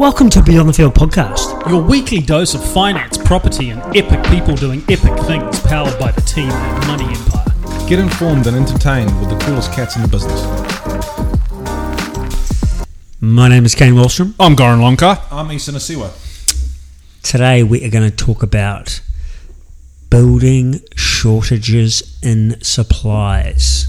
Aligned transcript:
Welcome 0.00 0.30
to 0.30 0.42
Beyond 0.42 0.66
the 0.66 0.72
Field 0.72 0.94
podcast. 0.94 1.68
Your 1.68 1.82
weekly 1.82 2.20
dose 2.20 2.54
of 2.54 2.64
finance, 2.64 3.18
property, 3.18 3.68
and 3.68 3.82
epic 3.94 4.24
people 4.30 4.54
doing 4.56 4.80
epic 4.88 5.14
things 5.26 5.60
powered 5.60 5.98
by 5.98 6.10
the 6.10 6.22
team 6.22 6.48
at 6.48 6.86
Money 6.86 7.04
Empire. 7.04 7.86
Get 7.86 7.98
informed 7.98 8.46
and 8.46 8.56
entertained 8.56 9.14
with 9.20 9.28
the 9.28 9.36
coolest 9.44 9.74
cats 9.74 9.96
in 9.96 10.02
the 10.02 10.08
business. 10.08 10.40
My 13.20 13.46
name 13.46 13.66
is 13.66 13.74
Kane 13.74 13.92
Wallstrom. 13.92 14.32
I'm 14.40 14.56
Goran 14.56 14.80
Lonka. 14.80 15.20
I'm 15.30 15.52
Isa 15.52 15.72
Nasiwa. 15.72 16.10
Today 17.22 17.62
we 17.62 17.84
are 17.84 17.90
going 17.90 18.10
to 18.10 18.16
talk 18.16 18.42
about 18.42 19.02
building 20.08 20.80
shortages 20.96 22.18
in 22.22 22.58
supplies, 22.62 23.86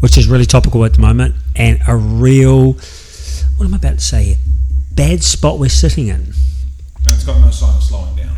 which 0.00 0.18
is 0.18 0.28
really 0.28 0.44
topical 0.44 0.84
at 0.84 0.92
the 0.92 1.00
moment 1.00 1.34
and 1.56 1.80
a 1.88 1.96
real, 1.96 2.74
what 3.56 3.64
am 3.64 3.72
I 3.72 3.78
about 3.78 3.94
to 3.94 4.04
say, 4.04 4.36
bad 4.96 5.22
spot 5.22 5.58
we're 5.58 5.68
sitting 5.68 6.08
in. 6.08 6.14
And 6.16 7.12
it's 7.12 7.24
got 7.24 7.40
no 7.40 7.50
sign 7.50 7.76
of 7.76 7.82
slowing 7.82 8.16
down. 8.16 8.36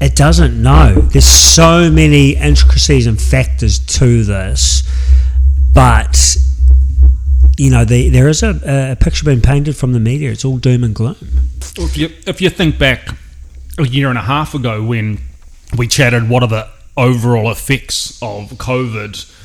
It 0.00 0.14
doesn't 0.14 0.62
know. 0.62 0.94
There's 0.94 1.24
so 1.26 1.90
many 1.90 2.36
intricacies 2.36 3.06
and 3.06 3.20
factors 3.20 3.78
to 3.78 4.22
this, 4.22 4.82
but 5.72 6.36
you 7.56 7.70
know, 7.70 7.84
the, 7.84 8.08
there 8.08 8.28
is 8.28 8.42
a, 8.42 8.92
a 8.92 8.96
picture 8.96 9.24
being 9.24 9.42
painted 9.42 9.76
from 9.76 9.92
the 9.92 10.00
media. 10.00 10.30
It's 10.30 10.44
all 10.44 10.56
doom 10.56 10.84
and 10.84 10.94
gloom. 10.94 11.16
If 11.76 11.96
you, 11.96 12.08
if 12.26 12.40
you 12.40 12.48
think 12.48 12.78
back 12.78 13.08
a 13.78 13.86
year 13.86 14.08
and 14.08 14.16
a 14.16 14.22
half 14.22 14.54
ago 14.54 14.82
when 14.82 15.20
we 15.76 15.86
chatted, 15.86 16.28
what 16.28 16.42
are 16.42 16.48
the 16.48 16.68
overall 16.96 17.50
effects 17.50 18.18
of 18.22 18.50
COVID? 18.52 19.36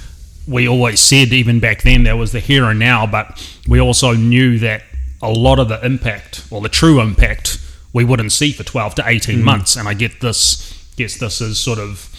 We 0.47 0.67
always 0.67 1.01
said, 1.01 1.33
even 1.33 1.59
back 1.59 1.81
then, 1.81 2.03
there 2.03 2.15
was 2.15 2.31
the 2.31 2.39
here 2.39 2.65
and 2.65 2.79
now, 2.79 3.05
but 3.05 3.57
we 3.67 3.81
also 3.81 4.13
knew 4.13 4.59
that 4.59 4.83
a 5.25 5.31
lot 5.31 5.59
of 5.59 5.67
the 5.67 5.83
impact, 5.85 6.45
or 6.51 6.61
the 6.61 6.69
true 6.69 6.99
impact, 6.99 7.59
we 7.93 8.03
wouldn't 8.03 8.31
see 8.31 8.51
for 8.51 8.63
12 8.63 8.95
to 8.95 9.03
18 9.05 9.43
months. 9.43 9.75
And 9.75 9.87
I 9.87 9.93
get 9.93 10.21
this, 10.21 10.89
guess 10.95 11.17
this 11.17 11.41
is 11.41 11.59
sort 11.59 11.79
of 11.79 12.09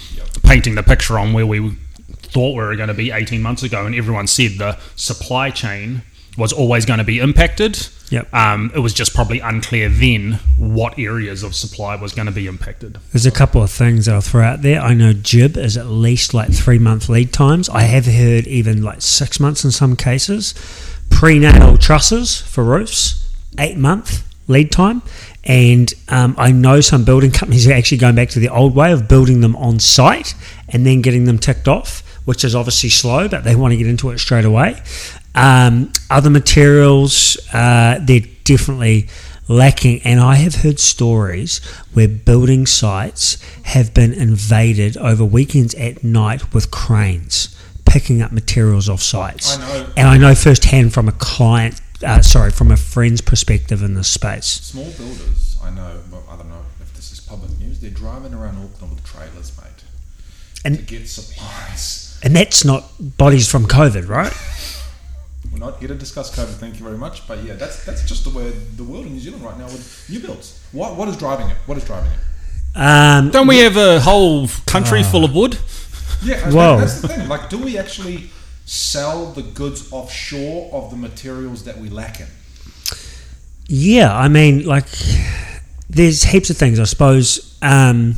painting 0.42 0.74
the 0.74 0.82
picture 0.82 1.18
on 1.18 1.32
where 1.32 1.46
we 1.46 1.76
thought 2.08 2.56
we 2.56 2.62
were 2.62 2.76
going 2.76 2.88
to 2.88 2.94
be 2.94 3.10
18 3.10 3.40
months 3.40 3.62
ago, 3.62 3.86
and 3.86 3.94
everyone 3.94 4.26
said 4.26 4.52
the 4.58 4.78
supply 4.96 5.50
chain 5.50 6.02
was 6.36 6.52
always 6.52 6.84
going 6.84 6.98
to 6.98 7.04
be 7.04 7.18
impacted. 7.18 7.88
Yep. 8.10 8.32
Um, 8.32 8.70
it 8.74 8.78
was 8.78 8.92
just 8.92 9.14
probably 9.14 9.40
unclear 9.40 9.88
then 9.88 10.38
what 10.58 10.98
areas 10.98 11.42
of 11.42 11.54
supply 11.54 11.96
was 11.96 12.12
going 12.12 12.26
to 12.26 12.32
be 12.32 12.46
impacted. 12.46 12.98
There's 13.12 13.26
a 13.26 13.32
couple 13.32 13.62
of 13.62 13.70
things 13.70 14.06
that 14.06 14.14
I'll 14.14 14.20
throw 14.20 14.44
out 14.44 14.62
there. 14.62 14.80
I 14.80 14.94
know 14.94 15.12
GIB 15.12 15.56
is 15.56 15.76
at 15.76 15.86
least 15.86 16.32
like 16.32 16.52
three 16.52 16.78
month 16.78 17.08
lead 17.08 17.32
times. 17.32 17.68
I 17.68 17.82
have 17.82 18.06
heard 18.06 18.46
even 18.46 18.82
like 18.82 19.02
six 19.02 19.40
months 19.40 19.64
in 19.64 19.72
some 19.72 19.96
cases. 19.96 20.54
Prenail 21.08 21.80
trusses 21.80 22.40
for 22.40 22.64
roofs, 22.64 23.32
eight 23.58 23.76
month 23.76 24.26
lead 24.48 24.70
time. 24.70 25.02
And 25.44 25.92
um, 26.08 26.34
I 26.38 26.50
know 26.50 26.80
some 26.80 27.04
building 27.04 27.30
companies 27.30 27.68
are 27.68 27.72
actually 27.72 27.98
going 27.98 28.16
back 28.16 28.30
to 28.30 28.40
the 28.40 28.48
old 28.48 28.74
way 28.74 28.92
of 28.92 29.08
building 29.08 29.40
them 29.40 29.54
on 29.56 29.78
site 29.78 30.34
and 30.68 30.84
then 30.84 31.02
getting 31.02 31.24
them 31.24 31.38
ticked 31.38 31.68
off, 31.68 32.02
which 32.24 32.44
is 32.44 32.54
obviously 32.54 32.88
slow, 32.88 33.28
but 33.28 33.44
they 33.44 33.54
want 33.54 33.72
to 33.72 33.76
get 33.76 33.86
into 33.86 34.10
it 34.10 34.18
straight 34.18 34.44
away. 34.44 34.82
Um, 35.34 35.92
other 36.10 36.30
materials, 36.30 37.36
uh, 37.52 38.00
they're 38.02 38.22
definitely 38.44 39.08
lacking. 39.48 40.02
And 40.02 40.18
I 40.18 40.36
have 40.36 40.56
heard 40.56 40.80
stories 40.80 41.64
where 41.92 42.08
building 42.08 42.66
sites 42.66 43.40
have 43.64 43.94
been 43.94 44.12
invaded 44.12 44.96
over 44.96 45.24
weekends 45.24 45.74
at 45.76 46.02
night 46.02 46.52
with 46.52 46.72
cranes 46.72 47.55
picking 47.86 48.22
up 48.22 48.32
materials 48.32 48.88
off 48.88 49.00
sites. 49.02 49.56
I 49.58 49.60
know. 49.60 49.86
And 49.96 50.08
I 50.08 50.18
know 50.18 50.34
firsthand 50.34 50.92
from 50.92 51.08
a 51.08 51.12
client, 51.12 51.80
uh, 52.04 52.20
sorry, 52.22 52.50
from 52.50 52.70
a 52.70 52.76
friend's 52.76 53.20
perspective 53.20 53.82
in 53.82 53.94
this 53.94 54.08
space. 54.08 54.46
Small 54.46 54.90
builders, 54.92 55.56
I 55.62 55.70
know, 55.70 56.00
but 56.10 56.22
I 56.28 56.36
don't 56.36 56.48
know 56.48 56.62
if 56.80 56.92
this 56.94 57.12
is 57.12 57.20
public 57.20 57.58
news, 57.58 57.80
they're 57.80 57.90
driving 57.90 58.34
around 58.34 58.56
Auckland 58.62 58.94
with 58.94 59.04
trailers, 59.04 59.52
mate, 59.56 59.84
And- 60.64 60.76
to 60.78 60.82
get 60.82 61.08
supplies. 61.08 62.18
And 62.22 62.34
that's 62.34 62.64
not 62.64 62.84
bodies 63.18 63.48
from 63.48 63.66
COVID, 63.66 64.08
right? 64.08 64.32
We're 65.52 65.58
not 65.58 65.78
here 65.78 65.88
to 65.88 65.94
discuss 65.94 66.34
COVID, 66.34 66.54
thank 66.56 66.78
you 66.78 66.84
very 66.84 66.98
much. 66.98 67.26
But 67.28 67.42
yeah, 67.44 67.54
that's 67.54 67.84
that's 67.84 68.04
just 68.06 68.24
the 68.24 68.30
way 68.30 68.50
the 68.50 68.84
world 68.84 69.06
in 69.06 69.12
New 69.12 69.20
Zealand 69.20 69.42
right 69.44 69.56
now 69.58 69.66
with 69.66 70.04
new 70.10 70.18
builds. 70.20 70.60
What 70.72 70.96
what 70.96 71.08
is 71.08 71.16
driving 71.16 71.48
it? 71.48 71.56
What 71.66 71.78
is 71.78 71.84
driving 71.84 72.10
it? 72.10 72.18
Um, 72.78 73.30
Don't 73.30 73.46
we 73.46 73.58
have 73.60 73.76
a 73.78 74.00
whole 74.00 74.48
country 74.66 75.02
full 75.02 75.24
of 75.24 75.34
wood? 75.34 75.58
Yeah, 76.22 76.50
Whoa. 76.50 76.78
that's 76.78 77.00
the 77.00 77.08
thing. 77.08 77.28
Like, 77.28 77.48
do 77.48 77.58
we 77.58 77.78
actually 77.78 78.30
sell 78.64 79.32
the 79.32 79.42
goods 79.42 79.92
offshore 79.92 80.70
of 80.72 80.90
the 80.90 80.96
materials 80.96 81.64
that 81.64 81.78
we 81.78 81.88
lack 81.88 82.20
in? 82.20 82.26
Yeah, 83.68 84.16
I 84.16 84.28
mean, 84.28 84.64
like, 84.64 84.86
there's 85.88 86.22
heaps 86.22 86.50
of 86.50 86.56
things. 86.56 86.78
I 86.78 86.84
suppose 86.84 87.58
um, 87.62 88.16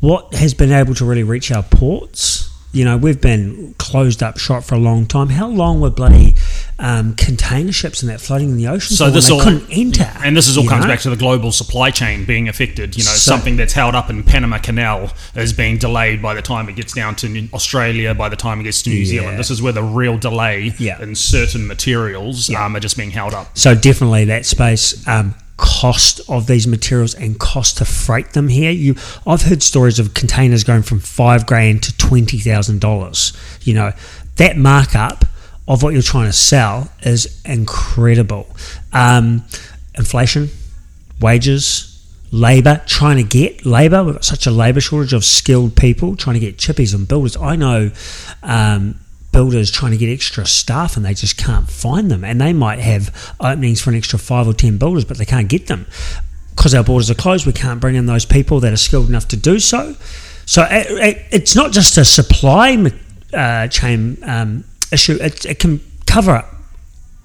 what 0.00 0.34
has 0.34 0.54
been 0.54 0.72
able 0.72 0.94
to 0.94 1.04
really 1.04 1.22
reach 1.22 1.50
our 1.50 1.62
ports. 1.62 2.50
You 2.72 2.84
know, 2.84 2.96
we've 2.96 3.20
been 3.20 3.74
closed 3.78 4.22
up 4.22 4.38
shop 4.38 4.64
for 4.64 4.74
a 4.74 4.78
long 4.78 5.06
time. 5.06 5.28
How 5.28 5.48
long 5.48 5.80
were 5.80 5.90
bloody 5.90 6.34
um, 6.78 7.14
container 7.14 7.72
ships 7.72 8.02
and 8.02 8.10
that 8.10 8.20
floating 8.20 8.50
in 8.50 8.56
the 8.56 8.66
ocean? 8.68 8.96
So 8.96 9.10
this 9.10 9.28
they 9.28 9.34
all 9.34 9.42
couldn't 9.42 9.66
enter. 9.70 10.10
and 10.22 10.36
this 10.36 10.46
is 10.48 10.58
all 10.58 10.66
comes 10.66 10.84
know? 10.84 10.88
back 10.90 11.00
to 11.00 11.10
the 11.10 11.16
global 11.16 11.52
supply 11.52 11.90
chain 11.90 12.24
being 12.24 12.48
affected. 12.48 12.96
You 12.96 13.04
know, 13.04 13.10
So- 13.10 13.30
something 13.30 13.56
that's 13.56 13.72
held 13.72 13.94
up 13.94 14.10
in 14.10 14.22
Panama 14.22 14.58
Canal 14.58 15.10
is 15.34 15.52
being 15.52 15.78
delayed 15.78 16.20
by 16.20 16.34
the 16.34 16.42
time 16.42 16.68
it 16.68 16.76
gets 16.76 16.92
down 16.92 17.16
to 17.16 17.48
Australia. 17.54 18.14
By 18.14 18.28
the 18.28 18.36
time 18.36 18.60
it 18.60 18.64
gets 18.64 18.82
to 18.82 18.90
New 18.90 18.96
Yeah. 18.96 19.04
Zealand, 19.06 19.38
this 19.38 19.50
is 19.50 19.62
where 19.62 19.72
the 19.72 19.82
real 19.82 20.18
delay 20.18 20.74
Yeah. 20.78 21.00
in 21.02 21.14
certain 21.14 21.66
materials 21.66 22.48
Yeah. 22.48 22.64
um, 22.64 22.76
are 22.76 22.80
just 22.80 22.96
being 22.96 23.10
held 23.10 23.32
up. 23.34 23.50
So 23.54 23.74
definitely 23.74 24.26
that 24.26 24.44
space, 24.46 24.94
um, 25.06 25.34
cost 25.56 26.20
of 26.28 26.46
these 26.46 26.66
materials 26.66 27.14
and 27.14 27.38
cost 27.38 27.78
to 27.78 27.84
freight 27.86 28.34
them 28.34 28.48
here. 28.48 28.70
You, 28.70 28.94
I've 29.26 29.40
heard 29.40 29.62
stories 29.62 29.98
of 29.98 30.12
containers 30.12 30.62
going 30.64 30.82
from 30.82 31.00
five 31.00 31.46
grand 31.46 31.82
to 31.84 31.96
twenty 31.96 32.38
thousand 32.38 32.80
dollars. 32.82 33.32
You 33.62 33.72
know, 33.72 33.92
that 34.36 34.58
markup 34.58 35.24
of 35.68 35.82
what 35.82 35.92
you're 35.92 36.02
trying 36.02 36.26
to 36.26 36.32
sell 36.32 36.90
is 37.02 37.42
incredible. 37.44 38.46
Um, 38.92 39.44
inflation, 39.96 40.48
wages, 41.20 41.92
labor, 42.30 42.82
trying 42.86 43.16
to 43.16 43.22
get 43.22 43.66
labor. 43.66 44.04
We've 44.04 44.14
got 44.14 44.24
such 44.24 44.46
a 44.46 44.50
labor 44.50 44.80
shortage 44.80 45.12
of 45.12 45.24
skilled 45.24 45.76
people 45.76 46.16
trying 46.16 46.34
to 46.34 46.40
get 46.40 46.56
chippies 46.56 46.94
and 46.94 47.06
builders. 47.08 47.36
I 47.36 47.56
know 47.56 47.90
um, 48.42 49.00
builders 49.32 49.70
trying 49.70 49.92
to 49.92 49.98
get 49.98 50.08
extra 50.08 50.46
staff 50.46 50.96
and 50.96 51.04
they 51.04 51.14
just 51.14 51.36
can't 51.36 51.68
find 51.68 52.10
them. 52.10 52.24
And 52.24 52.40
they 52.40 52.52
might 52.52 52.78
have 52.78 53.34
openings 53.40 53.80
for 53.80 53.90
an 53.90 53.96
extra 53.96 54.18
five 54.18 54.46
or 54.46 54.52
ten 54.52 54.78
builders, 54.78 55.04
but 55.04 55.18
they 55.18 55.24
can't 55.24 55.48
get 55.48 55.66
them 55.66 55.86
because 56.54 56.74
our 56.74 56.84
borders 56.84 57.10
are 57.10 57.14
closed. 57.14 57.46
We 57.46 57.52
can't 57.52 57.80
bring 57.80 57.96
in 57.96 58.06
those 58.06 58.24
people 58.24 58.60
that 58.60 58.72
are 58.72 58.78
skilled 58.78 59.08
enough 59.08 59.28
to 59.28 59.36
do 59.36 59.58
so. 59.58 59.94
So 60.46 60.62
it, 60.70 60.86
it, 60.90 61.26
it's 61.32 61.56
not 61.56 61.72
just 61.72 61.98
a 61.98 62.04
supply 62.04 62.90
uh, 63.34 63.68
chain 63.68 64.16
um, 64.22 64.64
issue; 64.92 65.18
it, 65.20 65.44
it 65.44 65.58
can 65.58 65.80
cover 66.06 66.44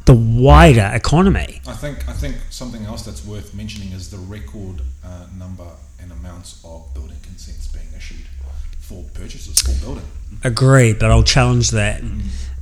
the 0.05 0.13
wider 0.13 0.89
economy. 0.93 1.61
I 1.67 1.73
think 1.73 2.07
I 2.07 2.13
think 2.13 2.37
something 2.49 2.85
else 2.85 3.03
that's 3.03 3.25
worth 3.25 3.53
mentioning 3.53 3.91
is 3.91 4.09
the 4.09 4.17
record 4.17 4.81
uh, 5.05 5.27
number 5.37 5.67
and 5.99 6.11
amounts 6.11 6.61
of 6.65 6.93
building 6.93 7.17
consents 7.21 7.67
being 7.67 7.87
issued 7.95 8.25
for 8.79 9.03
purchases 9.13 9.61
for 9.61 9.73
building. 9.85 10.05
Agree, 10.43 10.93
but 10.93 11.11
I'll 11.11 11.23
challenge 11.23 11.71
that 11.71 12.01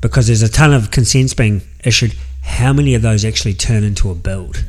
because 0.02 0.28
there's 0.28 0.42
a 0.42 0.50
ton 0.50 0.74
of 0.74 0.92
consents 0.92 1.34
being 1.34 1.62
issued. 1.84 2.14
How 2.42 2.74
many 2.74 2.96
of 2.96 3.02
those 3.02 3.24
actually 3.26 3.54
turn 3.54 3.84
into 3.84 4.10
a 4.12 4.16
build? 4.16 4.64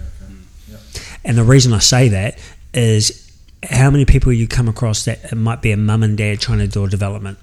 And 1.24 1.36
the 1.36 1.44
reason 1.44 1.72
I 1.72 1.78
say 1.80 2.08
that 2.08 2.38
is 2.72 3.30
how 3.62 3.91
many 3.91 4.04
people 4.04 4.32
you 4.32 4.48
come 4.48 4.68
across 4.68 5.04
that 5.04 5.32
it 5.32 5.34
might 5.34 5.60
be 5.60 5.70
a 5.70 5.76
mum 5.76 6.02
and 6.02 6.16
dad 6.16 6.41
trying 6.41 6.60
to 6.60 6.66
do 6.66 6.84
a 6.84 6.88
development 6.88 7.38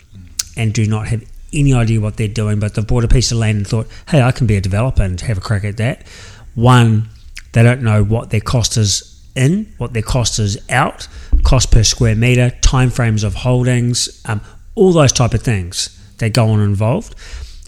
and 0.55 0.73
do 0.73 0.87
not 0.87 1.07
have 1.07 1.23
any 1.53 1.73
idea 1.73 1.99
what 2.01 2.17
they're 2.17 2.27
doing, 2.27 2.59
but 2.59 2.75
they've 2.75 2.85
bought 2.85 3.03
a 3.03 3.07
piece 3.07 3.31
of 3.31 3.37
land 3.37 3.57
and 3.57 3.67
thought, 3.67 3.87
hey, 4.09 4.21
I 4.21 4.31
can 4.31 4.47
be 4.47 4.55
a 4.55 4.61
developer 4.61 5.03
and 5.03 5.19
have 5.21 5.37
a 5.37 5.41
crack 5.41 5.63
at 5.63 5.77
that. 5.77 6.05
One, 6.55 7.09
they 7.53 7.63
don't 7.63 7.81
know 7.81 8.03
what 8.03 8.29
their 8.29 8.41
cost 8.41 8.77
is 8.77 9.13
in, 9.35 9.71
what 9.77 9.93
their 9.93 10.01
cost 10.01 10.39
is 10.39 10.57
out, 10.69 11.07
cost 11.43 11.71
per 11.71 11.83
square 11.83 12.15
meter, 12.15 12.51
timeframes 12.61 13.23
of 13.23 13.35
holdings, 13.35 14.21
um, 14.25 14.41
all 14.75 14.91
those 14.91 15.13
type 15.13 15.33
of 15.33 15.41
things 15.41 15.89
that 16.17 16.33
go 16.33 16.49
on 16.49 16.59
involved. 16.59 17.15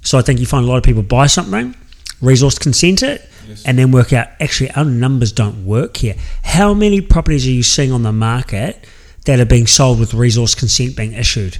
So 0.03 0.17
I 0.17 0.21
think 0.21 0.39
you 0.39 0.45
find 0.45 0.65
a 0.65 0.67
lot 0.67 0.77
of 0.77 0.83
people 0.83 1.03
buy 1.03 1.27
something, 1.27 1.75
resource 2.21 2.57
consent 2.59 3.03
it, 3.03 3.25
Yes. 3.47 3.65
and 3.65 3.79
then 3.79 3.91
work 3.91 4.13
out 4.13 4.27
actually 4.39 4.69
our 4.71 4.85
numbers 4.85 5.31
don't 5.31 5.65
work 5.65 5.97
here. 5.97 6.15
How 6.43 6.75
many 6.75 7.01
properties 7.01 7.47
are 7.47 7.51
you 7.51 7.63
seeing 7.63 7.91
on 7.91 8.03
the 8.03 8.11
market 8.11 8.85
that 9.25 9.39
are 9.39 9.45
being 9.45 9.65
sold 9.65 9.99
with 9.99 10.13
resource 10.13 10.53
consent 10.53 10.95
being 10.95 11.13
issued? 11.13 11.57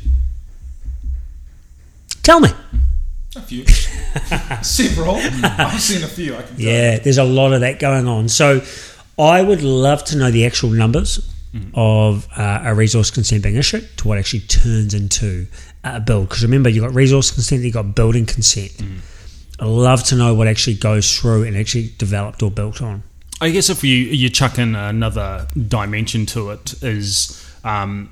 Tell 2.29 2.41
me. 2.41 2.49
A 3.35 3.41
few, 3.41 3.65
several. 4.61 5.15
I've 5.15 5.81
seen 5.81 6.03
a 6.03 6.07
few. 6.07 6.35
I 6.35 6.43
can 6.43 6.57
tell. 6.57 6.59
Yeah, 6.59 6.99
there's 6.99 7.17
a 7.17 7.23
lot 7.23 7.53
of 7.53 7.61
that 7.61 7.79
going 7.79 8.07
on. 8.07 8.29
So 8.29 8.61
I 9.17 9.41
would 9.41 9.63
love 9.63 10.03
to 10.05 10.15
know 10.15 10.29
the 10.29 10.45
actual 10.45 10.69
numbers 10.69 11.27
of 11.73 12.27
uh, 12.37 12.61
a 12.65 12.75
resource 12.75 13.09
consent 13.09 13.41
being 13.41 13.55
issued 13.55 13.89
to 13.97 14.07
what 14.07 14.19
actually 14.19 14.41
turns 14.41 14.93
into 14.93 15.47
a 15.83 15.99
build. 15.99 16.29
Because 16.29 16.43
remember, 16.43 16.69
you've 16.69 16.83
got 16.83 16.93
resource 16.93 17.31
consent, 17.31 17.63
you've 17.63 17.73
got 17.73 17.95
building 17.95 18.27
consent. 18.27 18.79
I'd 19.59 19.65
love 19.65 20.03
to 20.03 20.15
know 20.15 20.35
what 20.35 20.47
actually 20.47 20.75
goes 20.75 21.17
through 21.17 21.45
and 21.45 21.57
actually 21.57 21.93
developed 21.97 22.43
or 22.43 22.51
built 22.51 22.79
on. 22.79 23.01
I 23.41 23.49
guess 23.49 23.71
if 23.71 23.83
you 23.83 23.95
you 23.95 24.29
chuck 24.29 24.59
in 24.59 24.75
another 24.75 25.47
dimension 25.67 26.27
to 26.27 26.51
it 26.51 26.83
is 26.83 27.43
um, 27.63 28.11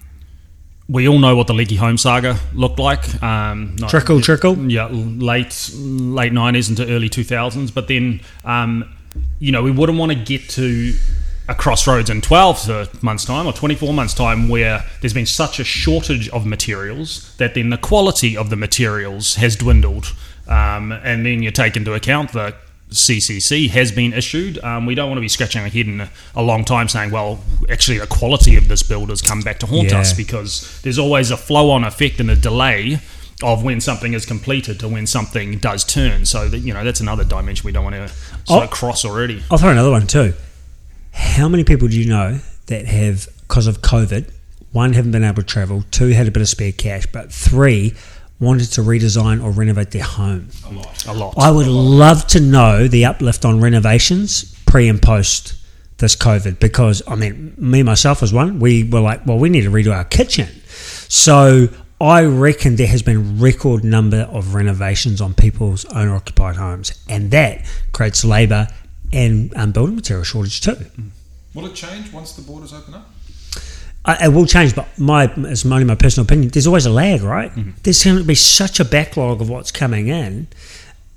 we 0.90 1.08
all 1.08 1.20
know 1.20 1.36
what 1.36 1.48
the 1.48 1.54
Leaky 1.54 1.76
Home 1.76 1.98
saga 1.98 2.38
looked 2.54 2.80
like. 2.80 3.22
Um, 3.22 3.76
not- 3.80 3.90
Trickle, 3.90 4.22
trickle. 4.22 4.58
yeah, 4.72 4.88
late 4.92 5.72
late 5.76 6.34
nineties 6.34 6.70
into 6.70 6.88
early 6.88 7.10
two 7.10 7.24
thousands. 7.24 7.72
But 7.72 7.88
then, 7.88 8.22
um, 8.46 8.86
you 9.40 9.52
know, 9.52 9.64
we 9.64 9.72
wouldn't 9.72 9.98
want 9.98 10.12
to 10.12 10.18
get 10.18 10.48
to 10.52 10.94
a 11.50 11.56
crossroads 11.56 12.10
in 12.10 12.22
twelve 12.22 13.02
months' 13.04 13.26
time 13.26 13.46
or 13.46 13.54
twenty 13.54 13.76
four 13.76 13.94
months' 13.94 14.14
time 14.14 14.50
where 14.50 14.84
there's 15.02 15.14
been 15.14 15.26
such 15.26 15.60
a 15.60 15.64
shortage 15.64 16.30
of 16.30 16.46
materials 16.46 17.36
that 17.38 17.54
then 17.54 17.70
the 17.70 17.78
quality 17.78 18.36
of 18.38 18.50
the 18.50 18.56
materials 18.56 19.36
has 19.36 19.56
dwindled. 19.56 20.14
Um, 20.48 20.94
and 20.94 21.26
then 21.26 21.44
you 21.44 21.52
take 21.52 21.76
into 21.76 21.94
account 21.94 22.32
the 22.32 22.56
CCC 22.90 23.70
has 23.70 23.92
been 23.92 24.14
issued. 24.14 24.64
Um, 24.64 24.86
we 24.86 24.96
don't 24.96 25.10
want 25.10 25.18
to 25.18 25.22
be 25.22 25.28
scratching 25.28 25.62
our 25.62 25.68
head 25.68 25.88
in 25.88 26.02
a, 26.02 26.10
a 26.36 26.42
long 26.42 26.64
time 26.64 26.88
saying, 26.88 27.12
well, 27.12 27.40
actually, 27.70 27.98
the 28.00 28.08
quality 28.08 28.56
of 28.56 28.68
this 28.68 28.82
build 28.84 29.10
has 29.10 29.22
come 29.22 29.42
back 29.42 29.60
to 29.60 29.66
haunt 29.66 29.92
Yeah. 29.92 30.00
us 30.00 30.14
because 30.14 30.80
there's 30.84 30.98
always 31.00 31.30
a 31.32 31.38
flow 31.38 31.70
on 31.72 31.84
effect 31.84 32.20
and 32.20 32.32
a 32.32 32.36
delay 32.36 33.00
of 33.44 33.64
when 33.64 33.80
something 33.82 34.14
is 34.14 34.26
completed 34.26 34.80
to 34.80 34.88
when 34.88 35.06
something 35.06 35.58
does 35.60 35.84
turn. 35.84 36.26
So, 36.26 36.48
that, 36.50 36.60
you 36.60 36.74
know, 36.74 36.84
that's 36.84 37.02
another 37.02 37.24
dimension 37.24 37.66
we 37.66 37.72
don't 37.72 37.84
want 37.84 37.96
to 37.96 38.08
sort 38.46 38.62
Oh. 38.62 38.64
of 38.64 38.72
cross 38.72 39.04
already. 39.06 39.44
I'll 39.52 39.58
throw 39.58 39.70
another 39.70 39.92
one 39.92 40.08
too. 40.08 40.34
How 41.12 41.48
many 41.50 41.64
people 41.64 41.88
do 41.88 42.00
you 42.00 42.08
know 42.08 42.40
that 42.68 42.86
have, 42.88 43.28
because 43.48 43.68
of 43.68 43.82
COVID, 43.82 44.30
one, 44.72 44.94
haven't 44.94 45.12
been 45.12 45.24
able 45.24 45.42
to 45.42 45.44
travel, 45.48 45.84
two, 45.92 46.10
had 46.10 46.28
a 46.28 46.32
bit 46.32 46.42
of 46.42 46.50
spare 46.50 46.72
cash, 46.72 47.06
but 47.12 47.32
three, 47.32 47.94
wanted 48.40 48.72
to 48.74 48.82
redesign 48.82 49.44
or 49.44 49.52
renovate 49.52 49.92
their 49.92 50.04
home? 50.04 50.50
A 50.66 50.74
lot. 50.74 51.08
A 51.08 51.14
lot. 51.14 51.34
I 51.38 51.52
would 51.52 51.68
love 51.68 52.28
to 52.28 52.40
know 52.40 52.88
the 52.88 53.06
uplift 53.06 53.46
on 53.46 53.60
renovations 53.60 54.56
pre 54.66 54.88
and 54.88 55.02
post 55.02 55.54
this 55.98 56.16
COVID 56.16 56.60
because 56.60 57.02
I 57.08 57.16
mean, 57.16 57.54
me 57.58 57.84
myself 57.84 58.22
as 58.22 58.32
one, 58.32 58.60
we 58.60 58.84
were 58.84 59.00
like, 59.00 59.26
well, 59.26 59.40
we 59.40 59.50
need 59.50 59.62
to 59.62 59.72
redo 59.72 59.94
our 59.94 60.04
kitchen. 60.04 60.48
So 61.10 61.70
I 62.00 62.26
reckon 62.26 62.76
there 62.76 62.88
has 62.88 63.02
been 63.02 63.40
record 63.40 63.84
number 63.84 64.22
of 64.32 64.54
renovations 64.54 65.20
on 65.20 65.34
people's 65.34 65.86
owner 65.86 66.16
occupied 66.16 66.56
homes, 66.56 66.92
and 67.10 67.32
that 67.32 67.66
creates 67.92 68.24
labour 68.24 68.68
and 69.12 69.56
um, 69.56 69.72
building 69.72 69.96
material 69.96 70.24
shortage 70.24 70.62
too. 70.62 70.78
Will 71.56 71.66
it 71.66 71.74
change 71.74 72.14
once 72.14 72.34
the 72.34 72.44
borders 72.44 72.74
open 72.74 72.94
up? 72.94 73.10
I, 74.08 74.26
it 74.26 74.30
will 74.30 74.46
change, 74.46 74.74
but 74.74 74.88
my 74.98 75.32
it's 75.38 75.66
only 75.66 75.84
my 75.84 75.96
personal 75.96 76.26
opinion. 76.26 76.50
There's 76.50 76.66
always 76.66 76.86
a 76.86 76.90
lag, 76.90 77.22
right? 77.22 77.52
There's 77.84 78.04
going 78.04 78.18
to 78.18 78.24
be 78.24 78.36
such 78.36 78.80
a 78.80 78.86
backlog 78.86 79.42
of 79.42 79.50
what's 79.50 79.70
coming 79.72 80.08
in. 80.08 80.48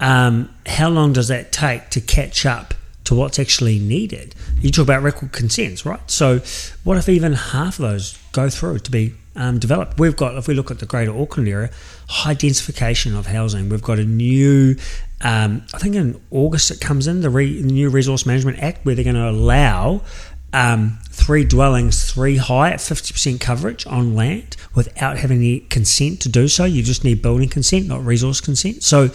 Um, 0.01 0.53
how 0.67 0.89
long 0.89 1.13
does 1.13 1.29
that 1.29 1.53
take 1.53 1.91
to 1.91 2.01
catch 2.01 2.45
up 2.45 2.75
to 3.05 3.15
what's 3.15 3.39
actually 3.39 3.79
needed? 3.79 4.35
You 4.61 4.71
talk 4.71 4.83
about 4.85 5.03
record 5.03 5.31
consents, 5.31 5.87
right? 5.87 6.01
So, 6.11 6.41
what 6.83 6.99
if 6.99 7.09
even 7.09 7.35
half 7.35 7.79
of 7.79 7.83
those 7.83 8.19
go 8.33 8.51
through 8.51 8.81
to 8.81 8.91
be 8.91 9.15
um, 9.37 9.59
developed? 9.61 10.01
We've 10.01 10.17
got, 10.17 10.37
if 10.37 10.49
we 10.49 10.55
look 10.55 10.71
at 10.71 10.81
the 10.81 10.87
Greater 10.87 11.17
Auckland 11.17 11.49
area, 11.49 11.71
high 12.09 12.35
densification 12.35 13.17
of 13.17 13.27
housing. 13.27 13.69
We've 13.69 13.83
got 13.83 14.01
a 14.01 14.05
new, 14.05 14.77
um, 15.21 15.63
I 15.73 15.79
think 15.79 15.95
in 15.95 16.21
August 16.31 16.73
it 16.73 16.81
comes 16.81 17.07
in 17.07 17.21
the, 17.21 17.31
re, 17.31 17.63
the 17.63 17.69
new 17.69 17.89
Resource 17.89 18.27
Management 18.27 18.59
Act, 18.59 18.85
where 18.85 18.97
they're 18.97 19.05
going 19.05 19.17
to 19.17 19.29
allow 19.29 20.03
um, 20.53 20.99
three 21.11 21.45
dwellings, 21.45 22.11
three 22.11 22.37
high 22.37 22.71
at 22.71 22.79
50% 22.79 23.41
coverage 23.41 23.87
on 23.87 24.15
land 24.15 24.57
without 24.75 25.19
having 25.19 25.39
any 25.39 25.61
consent 25.61 26.21
to 26.23 26.29
do 26.29 26.49
so. 26.49 26.65
You 26.65 26.83
just 26.83 27.05
need 27.05 27.23
building 27.23 27.49
consent, 27.49 27.87
not 27.87 28.05
resource 28.05 28.41
consent. 28.41 28.83
So 28.83 29.11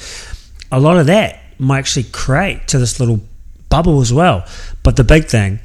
a 0.71 0.79
lot 0.79 0.97
of 0.97 1.07
that 1.07 1.39
might 1.59 1.79
actually 1.79 2.03
create 2.11 2.67
to 2.69 2.79
this 2.79 2.99
little 2.99 3.19
bubble 3.69 4.01
as 4.01 4.13
well. 4.13 4.45
But 4.83 4.95
the 4.95 5.03
big 5.03 5.25
thing 5.25 5.59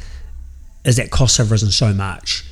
is 0.84 0.96
that 0.96 1.11
costs 1.11 1.37
have 1.38 1.50
risen 1.50 1.70
so 1.70 1.93
much 1.93 2.44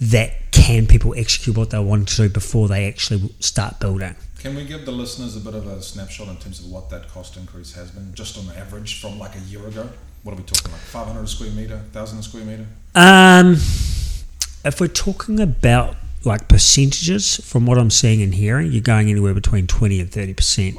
that 0.00 0.52
can 0.52 0.86
people 0.86 1.14
execute 1.16 1.56
what 1.56 1.70
they 1.70 1.78
want 1.78 2.08
to 2.08 2.16
do 2.16 2.28
before 2.28 2.68
they 2.68 2.86
actually 2.86 3.32
start 3.40 3.80
building? 3.80 4.14
Can 4.38 4.54
we 4.54 4.64
give 4.64 4.86
the 4.86 4.92
listeners 4.92 5.36
a 5.36 5.40
bit 5.40 5.54
of 5.54 5.66
a 5.66 5.82
snapshot 5.82 6.28
in 6.28 6.36
terms 6.36 6.60
of 6.60 6.70
what 6.70 6.90
that 6.90 7.08
cost 7.08 7.36
increase 7.36 7.72
has 7.74 7.90
been, 7.90 8.14
just 8.14 8.38
on 8.38 8.54
average 8.56 9.00
from 9.00 9.18
like 9.18 9.34
a 9.34 9.40
year 9.40 9.66
ago? 9.66 9.88
What 10.28 10.34
are 10.34 10.42
we 10.42 10.46
talking 10.46 10.72
like? 10.72 10.80
500 10.82 11.26
square 11.26 11.50
meter, 11.52 11.76
1,000 11.76 12.22
square 12.22 12.44
meter? 12.44 12.66
Um, 12.94 13.52
if 14.62 14.78
we're 14.78 14.88
talking 14.88 15.40
about 15.40 15.96
like 16.22 16.48
percentages, 16.48 17.36
from 17.36 17.64
what 17.64 17.78
I'm 17.78 17.88
seeing 17.88 18.20
and 18.20 18.34
hearing, 18.34 18.70
you're 18.70 18.82
going 18.82 19.08
anywhere 19.08 19.32
between 19.32 19.66
20 19.66 20.00
and 20.02 20.12
30 20.12 20.34
percent, 20.34 20.76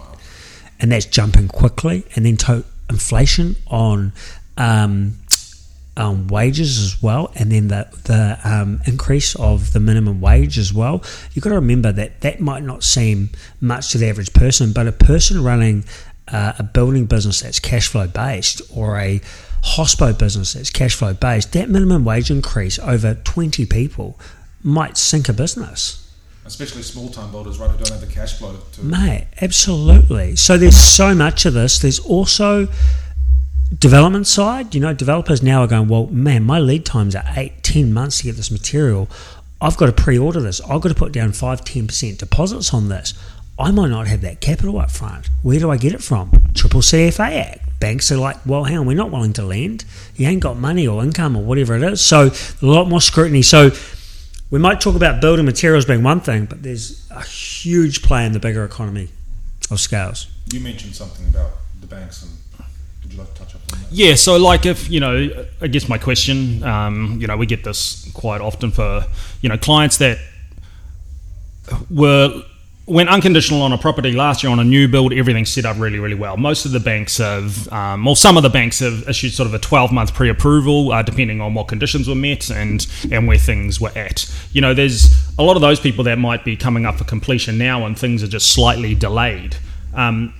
and 0.80 0.92
that's 0.92 1.06
jumping 1.06 1.48
quickly. 1.48 2.06
And 2.16 2.28
then 2.28 2.38
to 2.38 2.63
inflation 2.92 3.56
on 3.66 4.13
um, 4.56 5.16
um, 5.98 6.28
wages 6.28 6.78
as 6.78 7.02
well, 7.02 7.31
and 7.36 7.52
then 7.52 7.69
the 7.69 7.88
the 8.06 8.40
um, 8.44 8.81
increase 8.86 9.36
of 9.36 9.74
the 9.74 9.80
minimum 9.80 10.22
wage 10.22 10.60
as 10.60 10.72
well. 10.72 11.04
You've 11.34 11.44
got 11.44 11.50
to 11.50 11.56
remember 11.56 11.92
that 11.92 12.22
that 12.22 12.40
might 12.40 12.62
not 12.62 12.84
seem 12.84 13.31
much 13.60 13.92
to 13.94 13.98
the 13.98 14.10
average 14.10 14.31
person, 14.31 14.74
but 14.74 14.88
a 14.88 14.92
person 14.92 15.44
running 15.44 15.86
uh, 16.31 16.54
a 16.60 16.64
building 16.64 17.06
business 17.06 17.42
that's 17.42 17.60
cash 17.60 17.88
flow 17.88 18.08
based 18.08 18.62
or 18.74 18.98
a 18.98 19.22
hospo 19.64 20.18
business 20.18 20.54
that's 20.54 20.70
cash 20.70 20.96
flow 20.96 21.14
based, 21.14 21.54
that 21.54 21.70
minimum 21.70 22.06
wage 22.06 22.31
increase 22.31 22.80
over 22.80 23.16
20 23.16 23.66
people 23.66 24.20
might 24.64 24.98
sink 24.98 25.30
a 25.30 25.34
business. 25.34 26.06
Especially 26.46 26.81
small 26.81 27.10
time 27.10 27.31
builders, 27.31 27.60
right, 27.60 27.70
who 27.70 27.78
don't 27.78 27.92
have 27.92 28.02
the 28.02 28.12
cash 28.12 28.38
flow 28.40 28.58
to. 28.74 28.84
Mate, 28.84 29.28
absolutely. 29.42 30.36
So 30.36 30.58
there's 30.58 30.78
so 30.78 31.14
much 31.14 31.46
of 31.46 31.54
this. 31.54 31.78
There's 31.80 32.00
also 32.00 32.68
development 33.78 34.26
side. 34.26 34.74
You 34.74 34.81
know, 34.81 34.94
developers 34.94 35.44
now 35.44 35.62
are 35.62 35.68
going, 35.68 35.88
well, 35.88 36.08
man, 36.08 36.44
my 36.44 36.58
lead 36.58 36.86
times 36.86 37.16
are 37.16 37.24
eight, 37.36 37.62
ten 37.62 37.94
months 37.94 38.20
to 38.20 38.24
get 38.24 38.36
this 38.36 38.50
material. 38.50 39.08
I've 39.62 39.78
got 39.78 39.88
to 39.88 39.92
pre-order 39.92 40.40
this. 40.42 40.60
I've 40.62 40.81
got 40.81 40.90
to 40.90 40.96
put 40.96 41.12
down 41.12 41.34
five, 41.34 41.64
ten 41.64 41.86
percent 41.86 42.18
deposits 42.18 42.74
on 42.74 42.90
this. 42.90 43.14
I 43.60 43.72
might 43.72 43.90
not 43.90 44.08
have 44.08 44.22
that 44.22 44.40
capital 44.40 44.80
up 44.80 44.90
front. 44.90 45.30
Where 45.44 45.60
do 45.60 45.70
I 45.70 45.78
get 45.78 45.94
it 45.94 46.02
from? 46.02 46.32
Triple 46.54 46.82
CFA 46.82 47.36
Act. 47.36 47.80
Banks 47.80 48.12
are 48.12 48.18
like, 48.18 48.38
well, 48.46 48.64
hang 48.64 48.78
on, 48.78 48.86
we're 48.86 48.96
not 48.96 49.12
willing 49.12 49.34
to 49.34 49.44
lend. 49.44 49.86
You 50.16 50.28
ain't 50.28 50.42
got 50.42 50.58
money 50.58 50.88
or 50.88 51.04
income 51.04 51.36
or 51.36 51.44
whatever 51.44 51.76
it 51.76 51.84
is. 51.84 52.02
So 52.02 52.32
a 52.62 52.66
lot 52.66 52.88
more 52.88 53.02
scrutiny. 53.02 53.42
So 53.42 53.72
we 54.50 54.60
might 54.60 54.82
talk 54.82 54.96
about 54.96 55.22
building 55.22 55.46
materials 55.46 55.86
being 55.86 56.04
one 56.04 56.22
thing, 56.22 56.46
but 56.46 56.64
there's 56.64 57.06
a 57.12 57.22
huge 57.24 58.02
play 58.02 58.26
in 58.26 58.32
the 58.32 58.40
bigger 58.40 58.64
economy 58.64 59.10
of 59.70 59.80
scales. 59.80 60.28
You 60.52 60.60
mentioned 60.62 60.96
something 60.96 61.28
about 61.28 61.52
the 61.80 61.88
banks, 61.88 62.24
and 62.24 62.32
would 63.04 63.14
you 63.14 63.20
like 63.20 63.34
to 63.34 63.40
touch 63.42 63.56
up 63.56 63.62
on 63.74 63.80
that? 63.80 63.92
Yeah, 63.92 64.16
so 64.16 64.38
like 64.38 64.66
if 64.66 64.90
you 64.90 65.00
know, 65.00 65.45
I 65.62 65.68
guess 65.68 65.88
my 65.88 65.98
question, 65.98 66.64
um, 66.64 67.18
you 67.22 67.28
know, 67.28 67.38
we 67.38 67.45
get 67.45 67.64
this 67.64 68.12
quite 68.14 68.42
often 68.42 68.72
for 68.72 69.06
you 69.42 69.50
know 69.50 69.57
clients 69.57 69.98
that 69.98 70.18
were 71.90 72.44
went 72.90 73.08
unconditional 73.08 73.62
on 73.62 73.72
a 73.72 73.78
property 73.78 74.12
last 74.12 74.42
year 74.44 74.52
on 74.52 74.60
a 74.60 74.64
new 74.64 74.88
build. 74.88 75.14
Everything's 75.14 75.50
set 75.50 75.66
up 75.66 75.78
really, 75.80 76.00
really 76.00 76.16
well. 76.16 76.38
Most 76.38 76.66
of 76.66 76.72
the 76.72 76.80
banks 76.80 77.18
have, 77.18 77.72
um, 77.72 78.04
well, 78.04 78.16
some 78.16 78.36
of 78.36 78.44
the 78.44 78.50
banks 78.50 78.80
have 78.80 79.08
issued 79.08 79.34
sort 79.34 79.48
of 79.48 79.54
a 79.54 79.60
twelve 79.60 79.92
month 79.92 80.14
pre 80.14 80.30
approval, 80.30 80.92
uh, 80.92 81.04
depending 81.04 81.40
on 81.40 81.54
what 81.54 81.68
conditions 81.68 82.08
were 82.08 82.16
met 82.16 82.50
and 82.50 82.88
and 83.12 83.28
where 83.28 83.38
things 83.38 83.80
were 83.80 83.92
at. 83.96 84.30
You 84.52 84.62
know, 84.62 84.74
there's 84.74 85.14
a 85.38 85.44
lot 85.44 85.56
of 85.56 85.62
those 85.62 85.80
people 85.80 86.04
that 86.06 86.18
might 86.18 86.44
be 86.44 86.58
coming 86.58 86.86
up 86.86 86.96
for 86.96 87.04
completion 87.04 87.58
now, 87.58 87.86
and 87.86 87.98
things 87.98 88.24
are 88.24 88.28
just 88.28 88.52
slightly 88.52 88.96
delayed. 88.96 89.56
Um, 89.94 90.34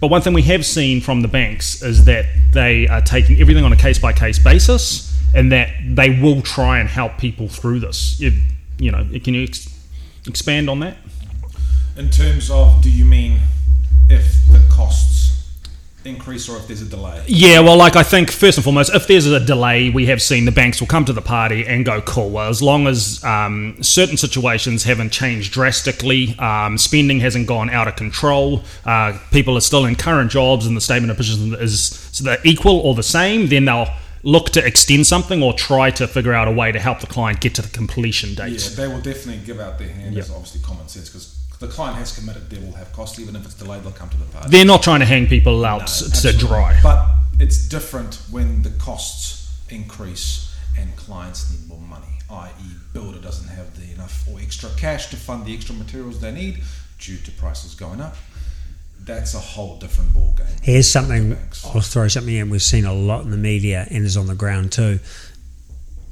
but 0.00 0.08
one 0.08 0.20
thing 0.20 0.34
we 0.34 0.42
have 0.42 0.66
seen 0.66 1.00
from 1.00 1.22
the 1.22 1.28
banks 1.28 1.82
is 1.82 2.04
that 2.04 2.26
they 2.52 2.88
are 2.88 3.00
taking 3.00 3.40
everything 3.40 3.64
on 3.64 3.72
a 3.72 3.76
case 3.76 3.98
by 3.98 4.12
case 4.12 4.38
basis, 4.38 5.16
and 5.34 5.50
that 5.52 5.70
they 5.86 6.20
will 6.20 6.42
try 6.42 6.80
and 6.80 6.88
help 6.88 7.18
people 7.18 7.48
through 7.48 7.80
this. 7.80 8.20
You, 8.20 8.32
you 8.78 8.90
know, 8.90 9.06
can 9.22 9.34
you 9.34 9.44
ex- 9.44 9.68
expand 10.26 10.68
on 10.68 10.80
that? 10.80 10.96
In 12.02 12.10
terms 12.10 12.50
of, 12.50 12.82
do 12.82 12.90
you 12.90 13.04
mean 13.04 13.38
if 14.10 14.44
the 14.48 14.60
costs 14.68 15.48
increase 16.04 16.48
or 16.48 16.56
if 16.56 16.66
there's 16.66 16.82
a 16.82 16.86
delay? 16.86 17.22
Yeah, 17.28 17.60
well, 17.60 17.76
like 17.76 17.94
I 17.94 18.02
think 18.02 18.32
first 18.32 18.58
and 18.58 18.64
foremost, 18.64 18.92
if 18.92 19.06
there's 19.06 19.26
a 19.26 19.38
delay, 19.38 19.88
we 19.88 20.06
have 20.06 20.20
seen 20.20 20.44
the 20.44 20.50
banks 20.50 20.80
will 20.80 20.88
come 20.88 21.04
to 21.04 21.12
the 21.12 21.22
party 21.22 21.64
and 21.64 21.84
go, 21.84 22.00
cool. 22.02 22.30
Well, 22.30 22.48
as 22.48 22.60
long 22.60 22.88
as 22.88 23.22
um, 23.22 23.80
certain 23.80 24.16
situations 24.16 24.82
haven't 24.82 25.10
changed 25.10 25.52
drastically, 25.52 26.36
um, 26.40 26.76
spending 26.76 27.20
hasn't 27.20 27.46
gone 27.46 27.70
out 27.70 27.86
of 27.86 27.94
control, 27.94 28.64
uh, 28.84 29.16
people 29.30 29.56
are 29.56 29.60
still 29.60 29.84
in 29.84 29.94
current 29.94 30.28
jobs, 30.28 30.66
and 30.66 30.76
the 30.76 30.80
statement 30.80 31.12
of 31.12 31.16
position 31.16 31.54
is 31.54 32.20
equal 32.42 32.80
or 32.80 32.96
the 32.96 33.04
same, 33.04 33.46
then 33.46 33.64
they'll 33.66 33.86
look 34.24 34.50
to 34.50 34.66
extend 34.66 35.06
something 35.06 35.40
or 35.40 35.52
try 35.52 35.88
to 35.92 36.08
figure 36.08 36.32
out 36.32 36.48
a 36.48 36.52
way 36.52 36.72
to 36.72 36.80
help 36.80 36.98
the 36.98 37.06
client 37.06 37.40
get 37.40 37.54
to 37.54 37.62
the 37.62 37.68
completion 37.68 38.34
date. 38.34 38.60
Yeah, 38.60 38.74
they 38.74 38.88
will 38.88 39.00
definitely 39.00 39.46
give 39.46 39.60
out 39.60 39.78
their 39.78 39.88
hand 39.88 40.18
as 40.18 40.28
Yep. 40.28 40.36
obviously 40.36 40.60
common 40.62 40.88
sense 40.88 41.08
because 41.08 41.38
the 41.62 41.68
client 41.68 41.96
has 41.96 42.14
committed, 42.14 42.50
they 42.50 42.58
will 42.58 42.72
have 42.74 42.92
costs, 42.92 43.18
even 43.18 43.34
if 43.36 43.44
it's 43.46 43.54
delayed, 43.54 43.82
they'll 43.82 43.92
come 43.92 44.10
to 44.10 44.16
the 44.18 44.26
party. 44.26 44.50
They're 44.50 44.64
not 44.66 44.82
trying 44.82 45.00
to 45.00 45.06
hang 45.06 45.26
people 45.26 45.64
out 45.64 45.80
No, 45.80 45.86
to 45.86 46.04
absolutely. 46.06 46.40
dry. 46.48 46.78
But 46.82 47.08
it's 47.40 47.66
different 47.68 48.16
when 48.30 48.62
the 48.62 48.70
costs 48.70 49.50
increase 49.70 50.54
and 50.78 50.94
clients 50.96 51.50
need 51.50 51.66
more 51.68 51.80
money, 51.80 52.18
i.e., 52.30 52.66
builder 52.92 53.18
doesn't 53.18 53.48
have 53.48 53.74
the 53.78 53.92
enough 53.94 54.26
or 54.30 54.38
extra 54.40 54.68
cash 54.76 55.06
to 55.10 55.16
fund 55.16 55.46
the 55.46 55.54
extra 55.54 55.74
materials 55.74 56.20
they 56.20 56.32
need 56.32 56.62
due 56.98 57.16
to 57.18 57.30
prices 57.32 57.74
going 57.74 58.00
up. 58.00 58.16
that's 59.04 59.34
a 59.34 59.38
whole 59.38 59.78
different 59.78 60.12
ball 60.14 60.32
game. 60.36 60.46
Here's 60.62 60.88
something 60.90 61.34
Banks. 61.34 61.64
I'll 61.66 61.80
throw 61.80 62.06
something 62.08 62.34
in. 62.34 62.50
We've 62.50 62.62
seen 62.62 62.84
a 62.84 62.92
lot 62.94 63.24
in 63.24 63.30
the 63.30 63.36
media 63.36 63.86
and 63.90 64.04
is 64.04 64.16
on 64.16 64.26
the 64.28 64.34
ground 64.36 64.70
too. 64.72 65.00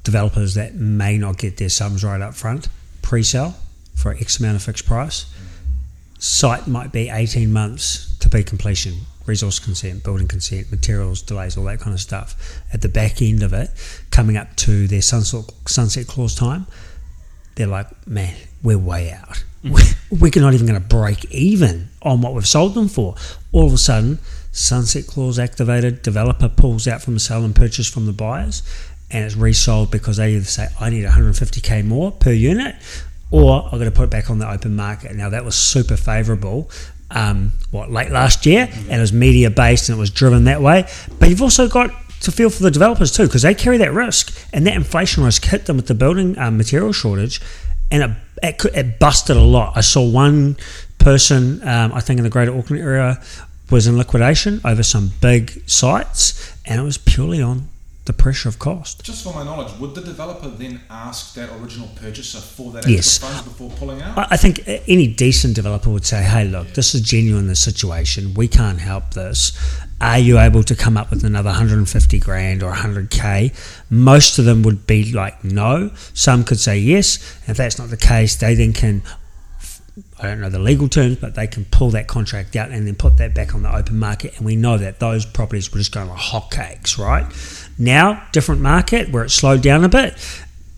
Developers 0.03 0.55
that 0.55 0.75
may 0.75 1.17
not 1.19 1.39
get 1.39 1.57
their 1.59 1.69
sums 1.69 2.03
right 2.03 2.21
up 2.21 2.35
front, 2.35 2.69
pre-sell 3.03 3.55
for 4.01 4.13
X 4.13 4.41
amount 4.41 4.57
of 4.57 4.63
fixed 4.63 4.87
price. 4.87 5.27
Site 6.19 6.67
might 6.67 6.93
be 6.93 7.09
18 7.09 7.53
months 7.53 8.17
to 8.19 8.29
be 8.29 8.43
completion, 8.43 8.95
resource 9.27 9.59
consent, 9.59 10.05
building 10.05 10.29
consent, 10.29 10.71
materials 10.71 11.23
delays, 11.23 11.57
all 11.57 11.65
that 11.65 11.81
kind 11.81 11.95
of 11.95 12.01
stuff. 12.01 12.61
At 12.73 12.83
the 12.83 12.89
back 12.89 13.23
end 13.23 13.43
of 13.43 13.53
it, 13.53 13.71
coming 14.11 14.37
up 14.37 14.55
to 14.57 14.87
their 14.87 15.03
sunset, 15.03 15.45
sunset 15.67 16.07
clause 16.07 16.35
time, 16.35 16.67
they're 17.55 17.67
like, 17.67 18.07
man, 18.07 18.35
we're 18.63 18.79
way 18.79 19.13
out. 19.13 19.45
Mm. 19.65 19.97
We're 20.11 20.43
not 20.43 20.55
even 20.55 20.67
going 20.67 20.81
to 20.81 20.89
break 20.89 21.25
even 21.27 21.89
on 22.03 22.21
what 22.21 22.35
we've 22.35 22.47
sold 22.47 22.75
them 22.75 22.89
for. 22.89 23.15
All 23.53 23.67
of 23.67 23.73
a 23.73 23.79
sudden, 23.79 24.19
sunset 24.53 25.07
clause 25.07 25.39
activated, 25.39 26.03
developer 26.03 26.49
pulls 26.49 26.89
out 26.89 27.03
from 27.03 27.15
the 27.15 27.21
sale 27.21 27.45
and 27.45 27.55
purchase 27.55 27.89
from 27.89 28.07
the 28.07 28.13
buyers, 28.13 28.63
and 29.11 29.25
it's 29.25 29.37
resold 29.37 29.91
because 29.91 30.17
they 30.17 30.35
either 30.35 30.45
say, 30.45 30.69
I 30.79 30.91
need 30.91 31.05
150k 31.05 31.85
more 31.85 32.13
per 32.13 32.33
unit, 32.33 32.77
or 33.31 33.65
I'm 33.65 33.79
going 33.79 33.91
to 33.91 33.97
put 33.97 34.05
it 34.05 34.11
back 34.11 34.31
on 34.31 34.39
the 34.39 34.51
open 34.51 34.75
market. 34.77 35.15
Now, 35.15 35.29
that 35.31 35.45
was 35.45 35.55
super 35.55 35.97
favourable. 35.97 36.71
Um, 37.13 37.53
what 37.73 37.91
late 37.91 38.11
last 38.11 38.47
year, 38.47 38.69
and 38.71 38.93
it 38.93 39.01
was 39.01 39.13
media 39.13 39.51
based 39.51 39.89
and 39.89 39.99
it 39.99 40.01
was 40.01 40.11
driven 40.11 40.45
that 40.45 40.63
way. 40.63 40.87
But 41.19 41.29
you've 41.29 41.43
also 41.43 41.69
got 41.69 41.91
to 42.21 42.31
feel 42.31 42.51
for 42.51 42.63
the 42.63 42.71
developers 42.71 43.11
too, 43.11 43.27
because 43.27 43.43
they 43.43 43.55
carry 43.55 43.79
that 43.79 43.93
risk, 43.93 44.33
and 44.53 44.67
that 44.67 44.75
inflation 44.75 45.25
risk 45.25 45.45
hit 45.45 45.67
them 45.67 45.77
with 45.77 45.87
the 45.89 45.95
building 45.95 46.39
um, 46.39 46.57
material 46.57 46.93
shortage, 46.93 47.41
and 47.91 48.03
it, 48.05 48.11
it, 48.43 48.65
it 48.77 48.99
busted 49.01 49.37
a 49.37 49.43
lot. 49.43 49.77
I 49.77 49.81
saw 49.81 50.09
one 50.09 50.57
person, 50.99 51.67
um, 51.67 51.93
I 51.93 52.01
think 52.01 52.19
in 52.19 52.25
the 52.25 52.31
Greater 52.31 52.57
Auckland 52.57 52.83
area, 52.83 53.21
was 53.71 53.87
in 53.87 53.97
liquidation 53.97 54.61
over 54.65 54.83
some 54.83 55.11
big 55.21 55.69
sites, 55.69 56.55
and 56.67 56.81
it 56.81 56.85
was 56.85 56.99
purely 56.99 57.43
on 57.43 57.69
the 58.07 58.13
pressure 58.15 58.49
of 58.49 58.59
cost. 58.59 59.03
Just 59.05 59.23
for 59.23 59.35
my 59.35 59.45
knowledge, 59.45 59.79
would 59.79 59.95
the 59.95 60.01
developer 60.01 60.49
then 60.49 60.81
ask 60.91 61.35
that 61.35 61.51
original 61.61 61.89
purchaser 61.97 62.39
for 62.41 62.73
that 62.73 62.89
Yes. 62.89 63.17
extra 63.17 63.29
funds 63.29 63.43
before 63.43 63.71
pulling 63.71 64.01
out? 64.03 64.27
I 64.31 64.37
think 64.37 64.63
any 64.67 65.07
decent 65.07 65.55
developer 65.55 65.91
would 65.91 66.07
say, 66.07 66.23
"Hey, 66.23 66.45
look, 66.49 66.75
this 66.75 66.95
is 66.95 67.03
genuine. 67.03 67.47
This 67.47 67.61
situation, 67.61 68.35
we 68.35 68.49
can't 68.49 68.81
help 68.81 69.15
this. 69.15 69.53
Are 70.01 70.19
you 70.19 70.39
able 70.39 70.63
to 70.65 70.75
come 70.75 70.97
up 70.97 71.11
with 71.11 71.25
another 71.25 71.51
150 71.51 72.19
grand 72.19 72.63
or 72.63 72.73
100k?" 72.73 73.53
Most 73.91 74.39
of 74.39 74.47
them 74.47 74.63
would 74.63 74.87
be 74.87 75.13
like, 75.13 75.45
"No." 75.45 75.91
Some 76.15 76.43
could 76.43 76.59
say 76.59 76.79
yes. 76.79 77.19
If 77.47 77.59
that's 77.59 77.79
not 77.79 77.91
the 77.91 77.99
case, 77.99 78.35
they 78.35 78.55
then 78.55 78.73
can. 78.73 79.03
I 80.19 80.25
don't 80.25 80.41
know 80.41 80.49
the 80.51 80.59
legal 80.59 80.89
terms, 80.89 81.17
but 81.17 81.35
they 81.35 81.47
can 81.47 81.65
pull 81.67 81.91
that 81.91 82.07
contract 82.07 82.55
out 82.55 82.71
and 82.71 82.87
then 82.87 82.95
put 82.95 83.17
that 83.19 83.35
back 83.35 83.55
on 83.55 83.63
the 83.63 83.75
open 83.75 83.99
market. 83.99 84.35
And 84.37 84.47
we 84.47 84.55
know 84.55 84.79
that 84.79 85.01
those 85.01 85.25
properties 85.27 85.73
were 85.73 85.79
just 85.79 85.93
going 85.93 86.09
like 86.09 86.19
hotcakes, 86.19 86.97
right? 86.97 87.27
Now, 87.81 88.23
different 88.33 88.61
market 88.61 89.11
where 89.11 89.25
it 89.25 89.31
slowed 89.31 89.63
down 89.63 89.85
a 89.85 89.89
bit. 89.89 90.15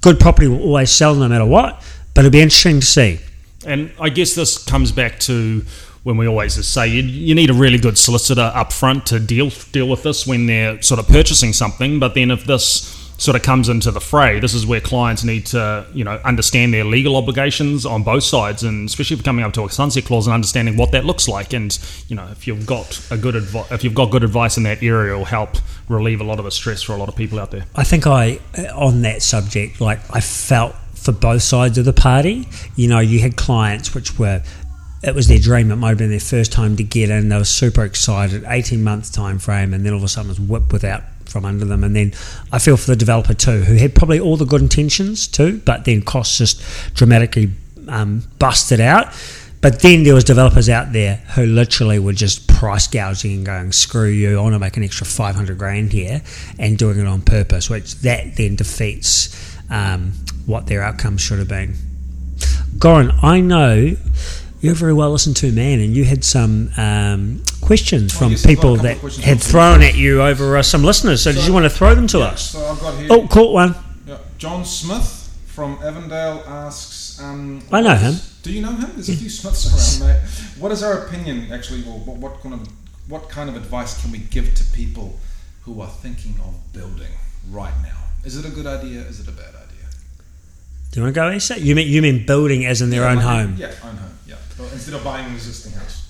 Good 0.00 0.20
property 0.20 0.46
will 0.46 0.62
always 0.62 0.90
sell 0.90 1.14
no 1.14 1.28
matter 1.28 1.44
what, 1.44 1.84
but 2.14 2.24
it'll 2.24 2.32
be 2.32 2.40
interesting 2.40 2.80
to 2.80 2.86
see. 2.86 3.18
And 3.66 3.92
I 4.00 4.08
guess 4.08 4.34
this 4.34 4.62
comes 4.62 4.92
back 4.92 5.18
to 5.20 5.64
when 6.04 6.16
we 6.16 6.26
always 6.26 6.64
say 6.66 6.88
you, 6.88 7.02
you 7.02 7.34
need 7.34 7.50
a 7.50 7.54
really 7.54 7.78
good 7.78 7.98
solicitor 7.98 8.52
up 8.54 8.72
front 8.72 9.06
to 9.06 9.20
deal 9.20 9.50
deal 9.70 9.88
with 9.88 10.02
this 10.02 10.26
when 10.26 10.46
they're 10.46 10.80
sort 10.82 11.00
of 11.00 11.08
purchasing 11.08 11.52
something. 11.52 11.98
But 11.98 12.14
then 12.14 12.30
if 12.30 12.44
this 12.44 13.01
sort 13.22 13.36
of 13.36 13.42
comes 13.42 13.68
into 13.68 13.90
the 13.92 14.00
fray, 14.00 14.40
this 14.40 14.52
is 14.52 14.66
where 14.66 14.80
clients 14.80 15.22
need 15.22 15.46
to 15.46 15.86
you 15.94 16.04
know 16.04 16.20
understand 16.24 16.74
their 16.74 16.84
legal 16.84 17.16
obligations 17.16 17.86
on 17.86 18.02
both 18.02 18.24
sides, 18.24 18.62
and 18.64 18.88
especially 18.88 19.16
for 19.16 19.22
coming 19.22 19.44
up 19.44 19.52
to 19.52 19.64
a 19.64 19.70
sunset 19.70 20.04
clause 20.04 20.26
and 20.26 20.34
understanding 20.34 20.76
what 20.76 20.90
that 20.92 21.04
looks 21.04 21.28
like. 21.28 21.52
And 21.52 21.78
you 22.08 22.16
know 22.16 22.26
if 22.32 22.46
you've 22.46 22.66
got 22.66 23.00
a 23.10 23.16
good 23.16 23.36
advi- 23.36 23.70
if 23.70 23.84
you've 23.84 23.94
got 23.94 24.10
good 24.10 24.24
advice 24.24 24.56
in 24.56 24.64
that 24.64 24.82
area, 24.82 25.16
will 25.16 25.24
help 25.24 25.56
relieve 25.88 26.20
a 26.20 26.24
lot 26.24 26.38
of 26.38 26.44
the 26.44 26.50
stress 26.50 26.82
for 26.82 26.92
a 26.94 26.96
lot 26.96 27.08
of 27.08 27.16
people 27.16 27.38
out 27.38 27.50
there. 27.50 27.64
I 27.76 27.84
think 27.84 28.06
I, 28.06 28.40
on 28.74 29.02
that 29.02 29.22
subject, 29.22 29.80
like 29.80 30.00
I 30.14 30.20
felt 30.20 30.74
for 30.94 31.12
both 31.12 31.42
sides 31.42 31.78
of 31.78 31.84
the 31.84 31.92
party. 31.92 32.48
You 32.76 32.88
know, 32.88 33.00
you 33.00 33.20
had 33.20 33.36
clients 33.36 33.94
which 33.94 34.18
were, 34.18 34.42
it 35.02 35.14
was 35.14 35.26
their 35.26 35.38
dream. 35.38 35.70
It 35.70 35.76
might 35.76 35.90
have 35.90 35.98
been 35.98 36.10
their 36.10 36.20
first 36.20 36.52
time 36.52 36.76
to 36.76 36.84
get 36.84 37.10
in. 37.10 37.28
They 37.28 37.36
were 37.36 37.44
super 37.44 37.84
excited. 37.84 38.44
Eighteen 38.46 38.82
months 38.82 39.10
time 39.10 39.38
frame, 39.38 39.74
and 39.74 39.84
then 39.84 39.92
all 39.92 39.98
of 39.98 40.04
a 40.04 40.08
sudden 40.08 40.28
was 40.28 40.40
whipped 40.40 40.72
without 40.72 41.02
from 41.32 41.44
under 41.44 41.64
them. 41.64 41.82
And 41.82 41.96
then 41.96 42.12
I 42.52 42.58
feel 42.58 42.76
for 42.76 42.90
the 42.90 42.96
developer 42.96 43.34
too, 43.34 43.62
who 43.62 43.74
had 43.74 43.94
probably 43.94 44.20
all 44.20 44.36
the 44.36 44.44
good 44.44 44.60
intentions 44.60 45.26
too, 45.26 45.60
but 45.64 45.84
then 45.84 46.02
costs 46.02 46.38
just 46.38 46.62
dramatically 46.94 47.50
um, 47.88 48.22
busted 48.38 48.80
out. 48.80 49.12
But 49.62 49.80
then 49.80 50.02
there 50.02 50.12
was 50.12 50.24
developers 50.24 50.68
out 50.68 50.92
there 50.92 51.16
who 51.36 51.46
literally 51.46 52.00
were 52.00 52.12
just 52.12 52.48
price 52.48 52.88
gouging 52.88 53.32
and 53.32 53.46
going, 53.46 53.72
"Screw 53.72 54.08
you! 54.08 54.38
I 54.38 54.42
want 54.42 54.54
to 54.54 54.58
make 54.58 54.76
an 54.76 54.82
extra 54.82 55.06
five 55.06 55.36
hundred 55.36 55.56
grand 55.56 55.92
here," 55.92 56.20
and 56.58 56.76
doing 56.76 56.98
it 56.98 57.06
on 57.06 57.22
purpose, 57.22 57.70
which 57.70 57.94
that 58.00 58.36
then 58.36 58.56
defeats 58.56 59.56
um, 59.70 60.14
what 60.46 60.66
their 60.66 60.82
outcome 60.82 61.16
should 61.16 61.38
have 61.38 61.48
been. 61.48 61.76
Goran, 62.78 63.22
I 63.22 63.40
know 63.40 63.94
you're 64.60 64.74
very 64.74 64.94
well 64.94 65.12
listened 65.12 65.36
to 65.36 65.52
man, 65.52 65.78
and 65.78 65.94
you 65.94 66.04
had 66.04 66.24
some 66.24 66.70
um, 66.76 67.42
questions 67.72 68.12
from 68.18 68.32
yes, 68.32 68.44
I've 68.44 68.44
got 68.44 68.52
a 68.52 68.56
people 68.56 68.76
that 68.76 68.98
had 69.24 69.40
thrown 69.40 69.80
at 69.82 69.94
you 69.96 70.20
over 70.22 70.58
uh, 70.58 70.62
some 70.62 70.82
listeners. 70.84 71.22
So, 71.22 71.32
did 71.32 71.46
you 71.46 71.54
want 71.54 71.64
to 71.64 71.70
throw 71.70 71.94
them 71.94 72.06
to 72.08 72.18
Yeah, 72.18 72.24
us? 72.26 72.50
So 72.50 72.62
I've 72.66 72.78
got 72.80 72.98
here. 72.98 73.08
Oh, 73.10 73.26
caught 73.26 73.52
one. 73.54 73.74
Yeah, 74.06 74.18
John 74.36 74.62
Smith 74.66 75.08
from 75.46 75.78
Avondale 75.82 76.42
asks. 76.46 77.18
Um, 77.22 77.62
I 77.72 77.80
know 77.80 77.94
him. 77.94 78.12
is- 78.12 78.38
Do 78.42 78.52
you 78.52 78.60
know 78.60 78.72
him? 78.72 78.90
There's 78.94 79.08
a 79.08 79.16
few 79.16 79.30
Smiths 79.30 79.62
around, 79.66 80.08
mate. 80.22 80.22
What 80.58 80.70
is 80.72 80.82
our 80.82 81.06
opinion, 81.06 81.50
actually? 81.50 81.82
Well, 81.82 81.98
what, 82.04 82.16
what 82.18 82.40
kind 82.42 82.54
of 82.54 82.68
what 83.08 83.30
kind 83.30 83.48
of 83.48 83.56
advice 83.56 84.00
can 84.02 84.12
we 84.12 84.18
give 84.18 84.54
to 84.54 84.64
people 84.72 85.18
who 85.62 85.80
are 85.80 85.88
thinking 86.04 86.34
of 86.46 86.54
building 86.74 87.12
right 87.50 87.74
now? 87.82 87.98
Is 88.24 88.36
it 88.36 88.44
a 88.44 88.50
good 88.50 88.66
idea? 88.66 89.00
Is 89.12 89.18
it 89.20 89.28
a 89.28 89.32
bad 89.32 89.54
idea? 89.64 89.86
Do 90.90 91.00
you 91.00 91.04
want 91.04 91.14
to 91.14 91.20
go, 91.22 91.28
Asa? 91.34 91.58
You 91.58 91.74
mean 91.74 91.88
you 91.88 92.02
mean 92.02 92.26
building 92.26 92.66
as 92.66 92.82
in 92.82 92.90
their 92.90 93.02
Yeah, 93.04 93.12
own 93.12 93.18
home? 93.18 93.54
Yeah, 93.56 93.72
own 93.82 93.96
home. 93.96 94.14
Yeah, 94.26 94.36
instead 94.74 94.94
of 94.94 95.02
buying 95.04 95.24
an 95.26 95.32
existing 95.32 95.72
house. 95.72 96.00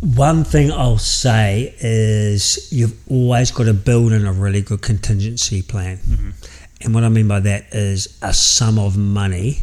One 0.00 0.44
thing 0.44 0.72
I'll 0.72 0.96
say 0.96 1.74
is 1.78 2.72
you've 2.72 2.98
always 3.10 3.50
got 3.50 3.64
to 3.64 3.74
build 3.74 4.12
in 4.12 4.24
a 4.24 4.32
really 4.32 4.62
good 4.62 4.80
contingency 4.80 5.60
plan. 5.60 5.98
And 6.80 6.94
what 6.94 7.04
I 7.04 7.10
mean 7.10 7.28
by 7.28 7.40
that 7.40 7.74
is 7.74 8.18
a 8.22 8.32
sum 8.32 8.78
of 8.78 8.96
money 8.96 9.58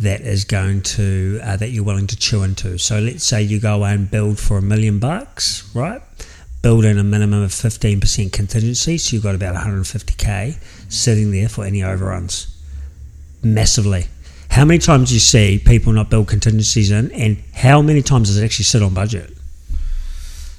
that 0.00 0.20
is 0.20 0.44
going 0.44 0.82
to, 0.82 1.40
uh, 1.42 1.56
that 1.56 1.70
you're 1.70 1.84
willing 1.84 2.06
to 2.08 2.16
chew 2.16 2.42
into. 2.42 2.76
So 2.76 3.00
let's 3.00 3.24
say 3.24 3.42
you 3.42 3.58
go 3.60 3.76
away 3.76 3.94
and 3.94 4.10
build 4.10 4.38
for 4.38 4.58
a 4.58 4.62
million 4.62 4.98
bucks, 4.98 5.68
right? 5.74 6.02
Build 6.60 6.84
in 6.84 6.98
a 6.98 7.04
minimum 7.04 7.42
of 7.42 7.50
15% 7.50 8.30
contingency. 8.30 8.98
So 8.98 9.14
you've 9.14 9.22
got 9.22 9.34
about 9.34 9.56
150k 9.56 10.92
sitting 10.92 11.32
there 11.32 11.48
for 11.48 11.64
any 11.64 11.82
overruns. 11.82 12.54
Massively. 13.42 14.04
How 14.50 14.66
many 14.66 14.78
times 14.80 15.08
do 15.08 15.14
you 15.14 15.20
see 15.20 15.58
people 15.58 15.94
not 15.94 16.10
build 16.10 16.28
contingencies 16.28 16.90
in, 16.90 17.10
and 17.12 17.38
how 17.54 17.80
many 17.80 18.02
times 18.02 18.28
does 18.28 18.36
it 18.36 18.44
actually 18.44 18.64
sit 18.64 18.82
on 18.82 18.92
budget? 18.92 19.37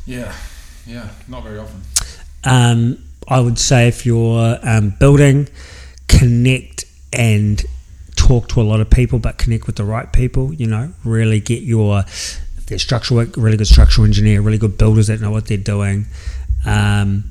Yeah, 0.10 0.34
yeah, 0.88 1.10
not 1.28 1.44
very 1.44 1.60
often. 1.60 1.82
um, 2.44 3.04
I 3.28 3.40
would 3.40 3.60
say 3.60 3.88
if 3.88 4.08
you're 4.08 4.58
um, 4.64 4.96
building, 5.00 5.48
connect 6.08 6.86
and 7.14 7.64
talk 8.16 8.48
to 8.50 8.62
a 8.62 8.64
lot 8.64 8.80
of 8.82 8.90
people, 8.90 9.20
but 9.20 9.38
connect 9.38 9.68
with 9.68 9.76
the 9.76 9.84
right 9.84 10.12
people. 10.12 10.52
You 10.52 10.66
know, 10.66 10.94
really 11.04 11.40
get 11.40 11.62
your 11.62 12.00
if 12.00 12.66
they're 12.66 12.80
structural 12.80 13.20
work, 13.20 13.38
really 13.38 13.56
good 13.58 13.68
structural 13.68 14.06
engineer, 14.06 14.42
really 14.42 14.58
good 14.58 14.80
builders 14.80 15.08
that 15.08 15.22
know 15.22 15.30
what 15.30 15.46
they're 15.46 15.58
doing. 15.58 16.08
Um, 16.66 17.26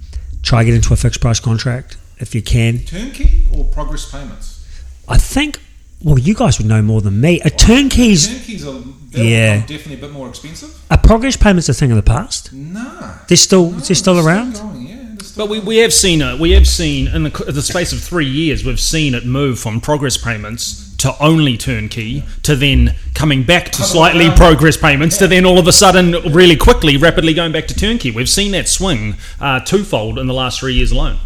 try 0.45 0.63
get 0.63 0.75
into 0.75 0.93
a 0.93 0.97
fixed 0.97 1.21
price 1.21 1.41
contract 1.41 1.97
if 2.19 2.33
you 2.33 2.43
can. 2.43 2.79
Turnkey 2.85 3.49
or 3.53 3.65
progress 3.65 4.09
payments? 4.09 4.65
I 5.09 5.19
think. 5.19 5.59
Well, 6.03 6.19
you 6.19 6.35
guys 6.35 6.59
would 6.59 6.67
know 6.69 6.81
more 6.83 7.01
than 7.01 7.21
me. 7.21 7.41
A 7.41 7.51
turnkey's 7.51 8.29
Turnkey's 8.29 8.67
are 8.67 8.81
they're 9.11 9.25
Yeah. 9.25 9.61
definitely 9.61 9.95
a 9.95 9.99
bit 9.99 10.13
more 10.13 10.29
expensive. 10.29 10.71
a 10.91 10.99
progress 10.99 11.37
payment's 11.37 11.69
a 11.69 11.75
thing 11.75 11.91
of 11.91 11.97
the 11.97 12.03
past. 12.03 12.53
Nah, 12.53 13.15
They're 13.27 13.37
still 13.37 13.71
no, 13.73 13.79
they're 13.79 13.95
still 13.97 14.19
it's 14.19 14.27
around. 14.27 14.55
going, 14.55 14.87
yeah, 14.87 14.97
they're 15.17 15.25
still 15.27 15.47
But 15.47 15.51
we, 15.51 15.59
we 15.61 15.77
have 15.79 15.93
seen 15.93 16.23
it. 16.23 16.39
We 16.39 16.53
have 16.53 16.69
seen 16.69 17.09
in 17.09 17.25
the, 17.25 17.31
the 17.49 17.63
space 17.63 17.93
of 17.93 18.01
three 18.01 18.27
years, 18.29 18.65
we've 18.65 18.79
seen 18.81 19.15
it 19.15 19.25
move 19.27 19.59
from 19.59 19.81
progress 19.81 20.17
payments 20.17 20.85
to 20.99 21.15
only 21.23 21.57
turnkey 21.57 22.23
to 22.43 22.55
then 22.57 22.95
coming 23.15 23.43
back 23.45 23.71
to 23.71 23.83
slightly 23.83 24.31
progress 24.31 24.77
payments 24.77 25.17
to 25.19 25.27
then 25.29 25.45
all 25.47 25.59
of 25.59 25.67
a 25.69 25.73
sudden 25.73 26.13
really 26.33 26.57
quickly, 26.57 26.97
rapidly 26.97 27.33
going 27.35 27.51
back 27.53 27.67
to 27.69 27.75
turnkey. 27.75 28.11
We've 28.11 28.29
seen 28.29 28.51
that 28.53 28.69
swing 28.69 29.17
uh, 29.41 29.61
twofold 29.61 30.19
in 30.19 30.27
the 30.27 30.35
last 30.35 30.61
three 30.61 30.75
years 30.75 30.91
alone. 30.93 31.19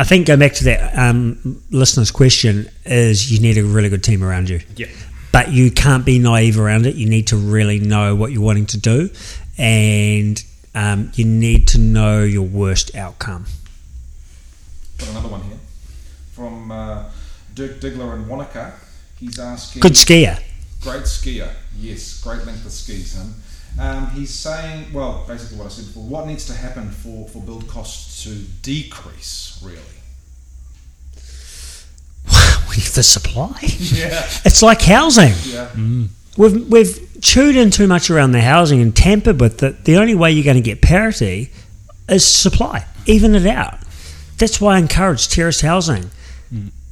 I 0.00 0.04
think 0.04 0.28
going 0.28 0.38
back 0.38 0.52
to 0.54 0.64
that 0.64 0.96
um, 0.96 1.60
listener's 1.70 2.12
question 2.12 2.70
is 2.84 3.32
you 3.32 3.40
need 3.40 3.58
a 3.58 3.64
really 3.64 3.88
good 3.88 4.04
team 4.04 4.22
around 4.22 4.48
you. 4.48 4.60
Yeah. 4.76 4.86
But 5.32 5.52
you 5.52 5.72
can't 5.72 6.06
be 6.06 6.20
naive 6.20 6.58
around 6.58 6.86
it. 6.86 6.94
You 6.94 7.08
need 7.08 7.26
to 7.28 7.36
really 7.36 7.80
know 7.80 8.14
what 8.14 8.30
you're 8.30 8.42
wanting 8.42 8.66
to 8.66 8.78
do, 8.78 9.10
and 9.58 10.42
um, 10.74 11.10
you 11.14 11.24
need 11.24 11.66
to 11.68 11.78
know 11.78 12.22
your 12.22 12.46
worst 12.46 12.94
outcome. 12.94 13.46
Got 14.98 15.10
another 15.10 15.28
one 15.28 15.42
here 15.42 15.58
from 16.32 16.70
uh, 16.70 17.10
Dirk 17.54 17.80
Diggler 17.80 18.14
in 18.14 18.28
Wanaka. 18.28 18.74
He's 19.18 19.38
asking. 19.38 19.80
Good 19.80 19.92
skier. 19.92 20.40
Great 20.80 21.02
skier, 21.02 21.50
yes, 21.76 22.22
great 22.22 22.46
length 22.46 22.64
of 22.64 22.70
skis, 22.70 23.16
him. 23.16 23.34
Um, 23.78 24.10
he's 24.10 24.34
saying, 24.34 24.92
well, 24.92 25.24
basically 25.28 25.58
what 25.58 25.66
I 25.66 25.70
said 25.70 25.86
before. 25.86 26.02
What 26.02 26.26
needs 26.26 26.46
to 26.46 26.52
happen 26.52 26.90
for, 26.90 27.28
for 27.28 27.40
build 27.40 27.68
costs 27.68 28.24
to 28.24 28.34
decrease, 28.62 29.60
really? 29.64 29.78
we 32.68 32.76
the 32.76 33.02
supply. 33.02 33.56
Yeah. 33.62 34.26
It's 34.44 34.62
like 34.62 34.82
housing. 34.82 35.32
Yeah. 35.46 35.68
We've 36.36 36.68
we've 36.68 37.08
chewed 37.20 37.56
in 37.56 37.70
too 37.70 37.86
much 37.86 38.10
around 38.10 38.32
the 38.32 38.40
housing 38.40 38.80
and 38.80 38.94
tampered 38.94 39.40
with 39.40 39.62
it. 39.62 39.84
The 39.84 39.96
only 39.96 40.14
way 40.14 40.32
you're 40.32 40.44
going 40.44 40.56
to 40.56 40.62
get 40.62 40.82
parity 40.82 41.50
is 42.08 42.24
supply. 42.24 42.84
Even 43.06 43.34
it 43.34 43.46
out. 43.46 43.78
That's 44.38 44.60
why 44.60 44.76
I 44.76 44.78
encourage 44.78 45.28
terrace 45.28 45.60
housing, 45.60 46.10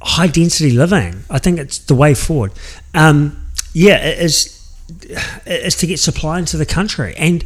high 0.01 0.27
density 0.27 0.71
living. 0.71 1.23
I 1.29 1.39
think 1.39 1.59
it's 1.59 1.77
the 1.77 1.95
way 1.95 2.13
forward. 2.13 2.51
Um, 2.93 3.47
yeah, 3.73 3.97
it 3.97 4.19
is 4.19 4.56
is 5.45 5.75
to 5.75 5.87
get 5.87 5.99
supply 5.99 6.39
into 6.39 6.57
the 6.57 6.65
country 6.65 7.13
and 7.17 7.43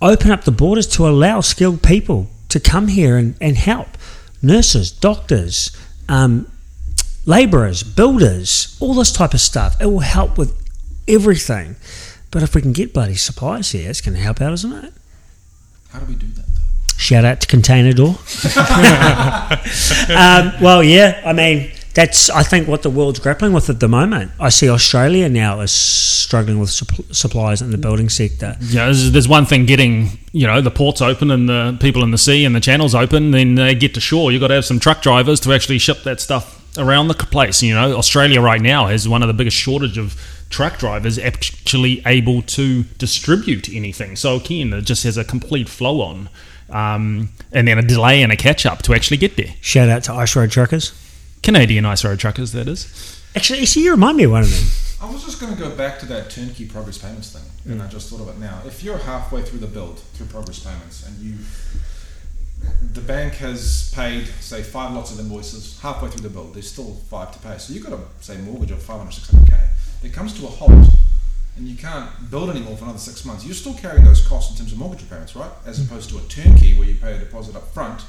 open 0.00 0.30
up 0.30 0.44
the 0.44 0.52
borders 0.52 0.86
to 0.86 1.06
allow 1.06 1.40
skilled 1.40 1.82
people 1.82 2.28
to 2.48 2.58
come 2.58 2.88
here 2.88 3.16
and, 3.16 3.34
and 3.40 3.56
help 3.56 3.88
nurses, 4.42 4.90
doctors, 4.90 5.70
um, 6.08 6.50
labourers, 7.24 7.82
builders, 7.82 8.76
all 8.80 8.94
this 8.94 9.12
type 9.12 9.34
of 9.34 9.40
stuff. 9.40 9.80
It 9.80 9.86
will 9.86 10.00
help 10.00 10.36
with 10.36 10.58
everything. 11.06 11.76
But 12.30 12.42
if 12.42 12.54
we 12.54 12.62
can 12.62 12.72
get 12.72 12.92
bloody 12.92 13.14
supplies 13.14 13.70
here, 13.72 13.88
it's 13.88 14.00
going 14.00 14.16
to 14.16 14.20
help 14.20 14.40
out, 14.40 14.52
isn't 14.54 14.72
it? 14.72 14.92
How 15.90 16.00
do 16.00 16.06
we 16.06 16.14
do 16.14 16.26
that? 16.26 16.46
Shout 16.96 17.24
out 17.24 17.40
to 17.40 17.46
Container 17.46 17.92
Door. 17.92 18.08
um, 20.08 20.52
well, 20.62 20.82
yeah, 20.82 21.20
I 21.24 21.32
mean, 21.32 21.72
that's 21.94 22.30
I 22.30 22.42
think 22.42 22.68
what 22.68 22.82
the 22.82 22.90
world's 22.90 23.18
grappling 23.18 23.52
with 23.52 23.68
at 23.68 23.80
the 23.80 23.88
moment. 23.88 24.32
I 24.40 24.48
see 24.48 24.68
Australia 24.68 25.28
now 25.28 25.60
is 25.60 25.72
struggling 25.72 26.58
with 26.58 26.70
supp- 26.70 27.14
supplies 27.14 27.60
in 27.60 27.70
the 27.70 27.78
building 27.78 28.08
sector. 28.08 28.56
Yeah, 28.60 28.86
there's, 28.86 29.12
there's 29.12 29.28
one 29.28 29.44
thing 29.44 29.66
getting 29.66 30.18
you 30.32 30.46
know 30.46 30.60
the 30.60 30.70
ports 30.70 31.02
open 31.02 31.30
and 31.30 31.48
the 31.48 31.76
people 31.80 32.02
in 32.02 32.10
the 32.10 32.18
sea 32.18 32.44
and 32.44 32.54
the 32.54 32.60
channels 32.60 32.94
open. 32.94 33.30
Then 33.32 33.56
they 33.56 33.74
get 33.74 33.94
to 33.94 34.00
shore. 34.00 34.32
You've 34.32 34.40
got 34.40 34.48
to 34.48 34.54
have 34.54 34.64
some 34.64 34.80
truck 34.80 35.02
drivers 35.02 35.40
to 35.40 35.52
actually 35.52 35.78
ship 35.78 36.02
that 36.04 36.20
stuff 36.20 36.60
around 36.78 37.08
the 37.08 37.14
place. 37.14 37.62
You 37.62 37.74
know, 37.74 37.96
Australia 37.96 38.40
right 38.40 38.60
now 38.60 38.86
has 38.86 39.08
one 39.08 39.22
of 39.22 39.28
the 39.28 39.34
biggest 39.34 39.56
shortage 39.56 39.98
of 39.98 40.16
truck 40.48 40.78
drivers 40.78 41.18
actually 41.18 42.02
able 42.06 42.42
to 42.42 42.84
distribute 42.98 43.68
anything. 43.68 44.16
So 44.16 44.36
again, 44.36 44.72
it 44.72 44.82
just 44.82 45.04
has 45.04 45.16
a 45.16 45.24
complete 45.24 45.68
flow 45.68 46.00
on, 46.00 46.28
um, 46.70 47.30
and 47.52 47.68
then 47.68 47.78
a 47.78 47.82
delay 47.82 48.22
and 48.22 48.32
a 48.32 48.36
catch 48.36 48.64
up 48.64 48.82
to 48.82 48.94
actually 48.94 49.18
get 49.18 49.36
there. 49.36 49.54
Shout 49.60 49.88
out 49.88 50.04
to 50.04 50.14
Ice 50.14 50.34
Road 50.36 50.50
Truckers. 50.50 50.92
Canadian 51.42 51.84
ice 51.84 52.04
road 52.04 52.18
truckers, 52.18 52.52
that 52.52 52.68
is. 52.68 53.20
Actually, 53.34 53.66
see, 53.66 53.84
you 53.84 53.90
remind 53.90 54.16
me 54.16 54.24
of 54.24 54.30
one 54.30 54.42
of 54.42 54.50
them. 54.50 55.08
I 55.08 55.12
was 55.12 55.24
just 55.24 55.40
going 55.40 55.52
to 55.52 55.58
go 55.58 55.74
back 55.74 55.98
to 56.00 56.06
that 56.06 56.30
turnkey 56.30 56.66
progress 56.66 56.98
payments 56.98 57.32
thing, 57.32 57.72
and 57.72 57.82
I 57.82 57.88
just 57.88 58.08
thought 58.08 58.20
of 58.20 58.28
it 58.28 58.38
now. 58.38 58.62
If 58.64 58.84
you're 58.84 58.98
halfway 58.98 59.42
through 59.42 59.58
the 59.58 59.66
build 59.66 59.98
through 59.98 60.26
progress 60.26 60.60
payments, 60.60 61.04
and 61.06 61.18
you, 61.18 61.34
the 62.92 63.00
bank 63.00 63.34
has 63.34 63.92
paid 63.94 64.26
say 64.40 64.62
five 64.62 64.92
lots 64.92 65.12
of 65.12 65.18
invoices 65.18 65.80
halfway 65.80 66.08
through 66.08 66.22
the 66.22 66.28
build, 66.28 66.54
there's 66.54 66.70
still 66.70 66.94
five 67.10 67.32
to 67.32 67.38
pay. 67.40 67.58
So 67.58 67.72
you've 67.72 67.84
got 67.84 67.94
a 67.94 68.00
say 68.20 68.36
mortgage 68.36 68.70
of 68.70 68.80
500, 68.80 69.10
600k. 69.10 69.68
It 70.04 70.12
comes 70.12 70.38
to 70.38 70.46
a 70.46 70.50
halt, 70.50 70.88
and 71.56 71.66
you 71.66 71.76
can't 71.76 72.30
build 72.30 72.50
anymore 72.50 72.76
for 72.76 72.84
another 72.84 72.98
six 73.00 73.24
months. 73.24 73.44
You're 73.44 73.54
still 73.54 73.74
carrying 73.74 74.04
those 74.04 74.24
costs 74.24 74.52
in 74.52 74.56
terms 74.56 74.70
of 74.72 74.78
mortgage 74.78 75.02
repayments, 75.02 75.34
right? 75.34 75.50
As 75.66 75.84
opposed 75.84 76.10
to 76.10 76.18
a 76.18 76.22
turnkey 76.22 76.78
where 76.78 76.86
you 76.86 76.94
pay 76.94 77.16
a 77.16 77.18
deposit 77.18 77.56
up 77.56 77.74
front, 77.74 78.04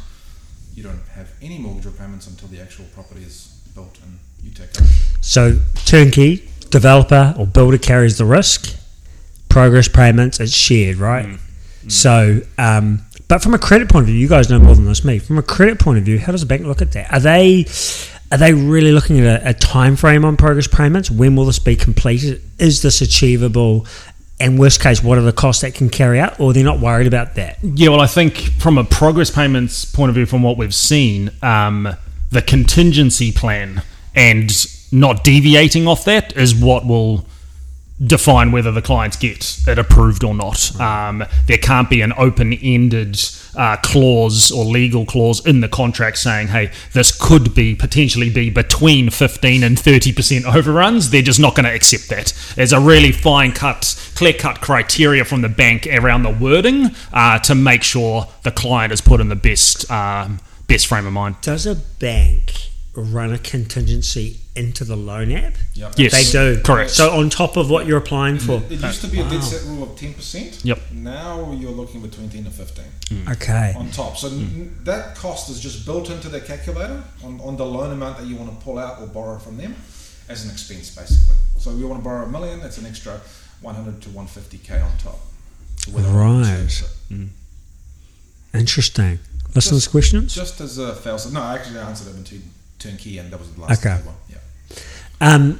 you 0.76 0.84
don't 0.84 1.02
have 1.14 1.32
any 1.42 1.58
mortgage 1.58 1.86
repayments 1.86 2.28
until 2.28 2.48
the 2.48 2.60
actual 2.60 2.86
property 2.94 3.22
is 3.22 3.62
built 3.76 4.00
and 4.04 4.20
you 4.42 4.52
take 4.52 4.70
ownership. 4.80 5.18
So, 5.22 5.60
turnkey, 5.86 6.50
developer 6.70 7.36
or 7.38 7.46
builder 7.46 7.78
carries 7.78 8.18
the 8.18 8.26
risk. 8.26 8.78
Progress 9.50 9.88
payments, 9.88 10.40
it's 10.40 10.52
shared, 10.52 10.98
right? 10.98 11.38
So, 11.88 12.42
um, 12.58 13.06
but 13.28 13.44
from 13.44 13.54
a 13.54 13.60
credit 13.60 13.90
point 13.90 14.04
of 14.04 14.08
view, 14.08 14.16
you 14.16 14.28
guys 14.28 14.50
know 14.50 14.60
more 14.60 14.76
than 14.76 14.86
this 14.86 15.04
me. 15.04 15.20
From 15.20 15.38
a 15.38 15.44
credit 15.44 15.80
point 15.80 15.98
of 15.98 16.06
view, 16.06 16.18
how 16.20 16.32
does 16.32 16.44
a 16.44 16.46
bank 16.46 16.64
look 16.64 16.82
at 16.82 16.92
that? 16.94 17.12
Are 17.14 17.20
they 17.20 17.66
are 18.32 18.38
they 18.38 18.54
really 18.54 18.92
looking 18.92 19.20
at 19.20 19.44
a, 19.44 19.50
a 19.50 19.54
time 19.54 19.96
frame 19.96 20.26
on 20.26 20.38
progress 20.38 20.68
payments? 20.68 21.12
When 21.12 21.36
will 21.36 21.46
this 21.46 21.60
be 21.60 21.76
completed? 21.76 22.42
Is 22.58 22.82
this 22.82 23.02
achievable? 23.02 23.86
And 24.40 24.60
worst 24.60 24.82
case, 24.82 25.04
what 25.04 25.18
are 25.18 25.22
the 25.22 25.32
costs 25.32 25.62
that 25.62 25.74
can 25.74 25.90
carry 25.90 26.20
out? 26.20 26.40
Or 26.40 26.54
they're 26.54 26.64
not 26.64 26.80
worried 26.80 27.08
about 27.08 27.36
that. 27.36 27.60
Yeah, 27.64 27.90
well, 27.90 28.02
I 28.02 28.08
think 28.08 28.38
from 28.60 28.78
a 28.78 28.84
progress 28.84 29.30
payments 29.30 29.86
point 29.86 30.10
of 30.10 30.16
view, 30.16 30.26
from 30.26 30.42
what 30.42 30.58
we've 30.58 30.74
seen, 30.74 31.32
um, 31.42 31.96
the 32.32 32.42
contingency 32.42 33.32
plan 33.32 33.84
and 34.16 34.52
not 34.92 35.24
deviating 35.24 35.88
off 35.88 36.06
that 36.06 36.36
is 36.36 36.56
what 36.56 36.86
will 36.86 37.26
define 38.06 38.52
whether 38.52 38.72
the 38.72 38.82
clients 38.82 39.18
get 39.18 39.60
it 39.68 39.78
approved 39.78 40.24
or 40.24 40.34
not. 40.34 40.80
Um, 40.80 41.24
there 41.48 41.58
can't 41.58 41.90
be 41.90 42.02
an 42.02 42.14
open-ended 42.18 43.20
uh, 43.56 43.78
clause 43.78 44.52
or 44.52 44.66
legal 44.66 45.06
clause 45.06 45.46
in 45.46 45.62
the 45.62 45.68
contract 45.68 46.18
saying, 46.18 46.48
"Hey, 46.48 46.72
this 46.94 47.16
could 47.16 47.54
be 47.54 47.76
potentially 47.76 48.30
be 48.30 48.50
between 48.50 49.10
15 49.10 49.64
and 49.64 49.80
30 49.80 50.14
percent 50.14 50.46
overruns." 50.46 51.12
They're 51.12 51.22
just 51.22 51.40
not 51.40 51.56
going 51.56 51.66
to 51.66 51.74
accept 51.74 52.10
that. 52.10 52.34
There's 52.56 52.74
a 52.74 52.80
really 52.80 53.12
fine-cut, 53.12 54.12
clear-cut 54.16 54.62
criteria 54.62 55.24
from 55.24 55.42
the 55.42 55.50
bank 55.50 55.88
around 55.88 56.24
the 56.24 56.32
wording 56.32 56.92
uh, 57.12 57.40
to 57.40 57.56
make 57.56 57.84
sure 57.84 58.28
the 58.44 58.52
client 58.52 58.92
is 58.92 59.02
put 59.02 59.22
in 59.22 59.30
the 59.30 59.36
best 59.36 59.90
um, 59.92 60.40
best 60.68 60.88
frame 60.88 61.06
of 61.06 61.14
mind. 61.14 61.36
Does 61.42 61.66
a 61.66 61.76
bank 61.76 62.73
run 62.96 63.34
a 63.34 63.40
contingency 63.40 64.40
into 64.56 64.84
the 64.86 64.96
loan 64.96 65.32
app? 65.32 65.54
Yep. 65.74 65.94
Yes, 65.98 66.32
They 66.32 66.54
do. 66.56 66.62
Correct. 66.62 66.92
So 66.92 67.10
on 67.12 67.30
top 67.30 67.58
of 67.58 67.70
what 67.70 67.88
you're 67.88 67.98
applying 67.98 68.38
for. 68.38 68.62
It 68.70 68.80
used 68.82 69.02
to 69.02 69.08
be 69.08 69.20
a 69.20 69.30
dead 69.30 69.44
set 69.44 69.66
rule 69.68 69.84
of 69.84 69.98
ten 69.98 70.14
percent. 70.14 70.64
Yep. 70.64 70.80
Now 70.92 71.52
you're 71.54 71.72
looking 71.72 72.02
between 72.02 72.30
ten 72.30 72.46
and 72.46 72.54
fifteen 72.54 72.86
mm. 73.06 73.32
Okay. 73.34 73.74
on 73.76 73.90
top. 73.92 74.18
So 74.18 74.30
mm. 74.30 74.42
n- 74.42 74.78
that 74.84 75.16
cost 75.16 75.50
is 75.50 75.60
just 75.60 75.86
built 75.86 76.10
into 76.12 76.30
the 76.30 76.40
calculator 76.40 77.04
on, 77.24 77.40
on 77.42 77.58
the 77.58 77.66
loan 77.66 77.92
amount 77.94 78.18
that 78.20 78.28
you 78.28 78.36
want 78.36 78.52
to 78.52 78.64
pull 78.64 78.78
out 78.78 79.02
or 79.02 79.08
borrow 79.08 79.40
from 79.40 79.58
them 79.58 79.76
as 80.30 80.46
an 80.46 80.52
expense, 80.52 80.96
basically. 80.96 81.36
So 81.58 81.72
if 81.72 81.80
you 81.80 81.88
want 81.88 82.02
to 82.02 82.04
borrow 82.04 82.26
a 82.26 82.30
million, 82.30 82.60
That's 82.60 82.78
an 82.78 82.86
extra 82.86 83.20
one 83.62 83.74
hundred 83.76 84.02
to 84.04 84.10
one 84.10 84.28
fifty 84.28 84.58
k 84.60 84.80
on 84.80 84.96
top. 84.98 85.16
Mm. 85.16 85.86
to 85.86 85.92
whether 85.92 86.10
or 86.10 86.14
Right. 86.42 86.46
service 86.46 86.82
it. 87.10 87.28
Interesting. 88.54 89.20
Listeners' 89.56 89.82
Just- 89.84 89.92
questions? 89.92 90.36
Just 90.36 90.62
as 90.62 90.78
a 90.78 90.96
fail. 90.96 91.20
No, 91.32 91.42
I 91.42 91.56
actually 91.56 91.80
answered 91.80 92.10
it 92.14 92.18
in 92.18 92.24
two, 92.24 92.42
turnkey, 92.84 93.18
and 93.18 93.32
that 93.32 93.40
was 93.40 93.52
the 93.54 93.62
last 93.62 93.86
Okay. 93.86 93.96
one. 94.06 94.16
Yeah. 94.30 94.38
Um, 95.22 95.60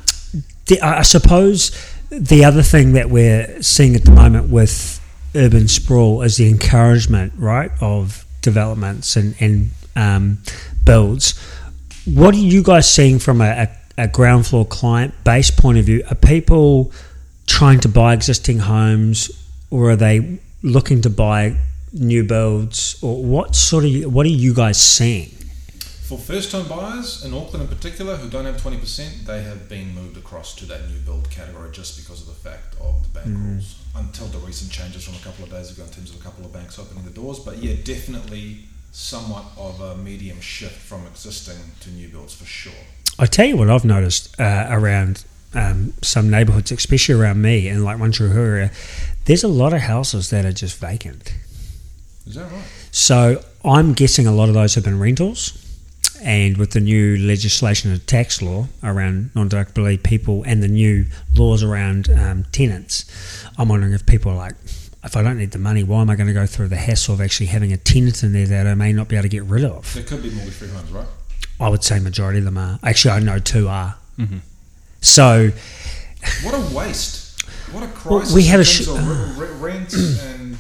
the, 0.68 0.82
I 0.82 1.02
suppose 1.04 1.72
the 2.10 2.46
other 2.46 2.62
thing 2.62 2.94
that 2.94 3.10
we're 3.10 3.62
seeing 3.62 3.96
at 3.96 4.04
the 4.06 4.12
moment 4.12 4.50
with 4.50 5.00
urban 5.36 5.68
sprawl 5.68 6.22
is 6.22 6.38
the 6.38 6.48
encouragement, 6.50 7.34
right, 7.38 7.72
of 7.82 8.26
developments 8.42 9.16
and, 9.16 9.36
and 9.40 9.72
um, 9.96 10.38
builds. 10.86 11.40
What 12.06 12.36
are 12.36 12.38
you 12.38 12.62
guys 12.64 12.92
seeing 12.92 13.20
from 13.20 13.42
a, 13.42 13.68
a, 13.98 14.04
a 14.04 14.08
ground 14.08 14.46
floor 14.48 14.66
client 14.66 15.14
base 15.24 15.50
point 15.52 15.78
of 15.78 15.86
view? 15.86 16.04
Are 16.10 16.16
people 16.16 16.92
trying 17.48 17.80
to 17.82 17.90
buy 17.90 18.14
existing 18.14 18.60
homes 18.60 19.32
or 19.72 19.92
are 19.92 19.96
they 19.96 20.40
looking 20.62 21.02
to 21.02 21.10
buy 21.10 21.58
new 21.94 22.24
builds? 22.24 23.02
Or 23.02 23.24
what 23.24 23.56
sort 23.56 23.86
of, 23.86 24.14
what 24.14 24.26
are 24.26 24.30
you 24.30 24.54
guys 24.54 24.82
seeing? 24.82 25.32
For 26.14 26.20
first 26.20 26.52
time 26.52 26.68
buyers 26.68 27.26
in 27.26 27.34
Auckland 27.34 27.64
in 27.64 27.68
particular 27.76 28.16
who 28.18 28.30
don't 28.30 28.46
have 28.46 28.58
20%, 28.58 29.26
they 29.26 29.42
have 29.42 29.68
been 29.68 29.96
moved 29.96 30.16
across 30.16 30.54
to 30.58 30.66
that 30.66 30.88
new 30.88 31.00
build 31.00 31.28
category 31.32 31.72
just 31.72 31.98
because 31.98 32.22
of 32.22 32.28
the 32.28 32.50
fact 32.50 32.76
of 32.80 33.02
the 33.02 33.20
bank 33.20 33.36
rules. 33.36 33.80
Until 33.96 34.28
the 34.28 34.38
recent 34.38 34.72
changes 34.72 35.06
from 35.06 35.16
a 35.16 35.20
couple 35.20 35.44
of 35.44 35.50
days 35.50 35.72
ago 35.72 35.84
in 35.84 35.90
terms 35.90 36.12
of 36.12 36.22
a 36.22 36.24
couple 36.24 36.46
of 36.46 36.54
banks 36.54 36.78
opening 36.78 37.04
the 37.04 37.10
doors. 37.10 37.40
But 37.40 37.58
yeah, 37.58 37.74
definitely 37.84 38.60
somewhat 38.92 39.46
of 39.58 39.82
a 39.82 39.96
medium 39.96 40.40
shift 40.40 40.76
from 40.76 41.08
existing 41.08 41.58
to 41.80 41.90
new 41.90 42.10
builds 42.10 42.36
for 42.36 42.46
sure. 42.46 42.74
I 43.18 43.26
tell 43.26 43.48
you 43.48 43.58
what 43.58 43.72
I've 43.72 43.86
noticed 43.86 44.40
uh, 44.40 44.68
around 44.70 45.26
um, 45.56 45.94
some 46.04 46.30
neighbourhoods, 46.30 46.72
especially 46.72 47.16
around 47.16 47.42
me 47.42 47.68
and 47.68 47.84
like 47.84 47.98
Wanchuru 47.98 48.36
area, 48.36 48.72
there's 49.26 49.44
a 49.44 49.48
lot 49.48 49.74
of 49.74 49.82
houses 49.82 50.30
that 50.30 50.46
are 50.46 50.54
just 50.54 50.78
vacant. 50.80 51.34
Is 52.28 52.36
that 52.36 52.52
right? 52.52 52.64
So 52.92 53.44
I'm 53.66 53.94
guessing 53.94 54.28
a 54.28 54.32
lot 54.32 54.48
of 54.48 54.54
those 54.54 54.76
have 54.76 54.84
been 54.84 55.00
rentals. 55.00 55.60
And 56.24 56.58
with 56.58 56.72
the 56.72 56.80
new 56.80 57.18
legislation 57.18 57.92
and 57.92 58.06
tax 58.08 58.42
law 58.42 58.68
around 58.82 59.32
non-deductibility 59.36 60.02
people 60.02 60.44
and 60.48 60.64
the 60.64 60.68
new 60.70 61.06
laws 61.36 61.64
around 61.64 62.10
um, 62.10 62.46
tenants, 62.54 63.04
I'm 63.58 63.68
wondering 63.68 63.92
if 63.94 64.06
people 64.06 64.32
are 64.32 64.36
like, 64.38 64.56
if 65.04 65.18
I 65.18 65.22
don't 65.22 65.38
need 65.38 65.52
the 65.52 65.60
money, 65.60 65.84
why 65.84 66.00
am 66.02 66.10
I 66.10 66.16
going 66.16 66.28
to 66.28 66.34
go 66.34 66.46
through 66.46 66.70
the 66.70 66.78
hassle 66.78 67.14
of 67.16 67.20
actually 67.22 67.48
having 67.48 67.74
a 67.74 67.78
tenant 67.78 68.24
in 68.24 68.32
there 68.32 68.48
that 68.48 68.68
I 68.68 68.74
may 68.74 68.94
not 68.94 69.10
be 69.10 69.18
able 69.18 69.24
to 69.24 69.30
get 69.30 69.44
rid 69.44 69.66
of? 69.66 69.94
There 69.94 70.04
could 70.04 70.24
be 70.24 70.30
mortgage 70.32 70.54
free 70.54 70.70
homes, 70.70 70.90
right? 70.92 71.08
I 71.60 71.68
would 71.68 71.84
say 71.84 72.00
majority 72.00 72.40
of 72.40 72.46
them 72.46 72.58
are. 72.58 72.80
Actually, 72.84 73.12
I 73.12 73.20
know 73.20 73.38
two 73.40 73.68
are. 73.68 73.96
So 75.02 75.52
What 76.44 76.54
a 76.56 76.74
waste. 76.76 77.42
What 77.74 77.84
a 77.84 77.88
Well, 77.88 78.20
crisis. 78.20 78.34
we 78.34 78.44
had 78.44 78.56
in 78.56 78.62
a 78.62 78.64
sh- 78.64 78.88
of 78.88 79.38
re- 79.38 79.48
re- 79.48 79.54
rent 79.74 79.94
and. 79.94 80.58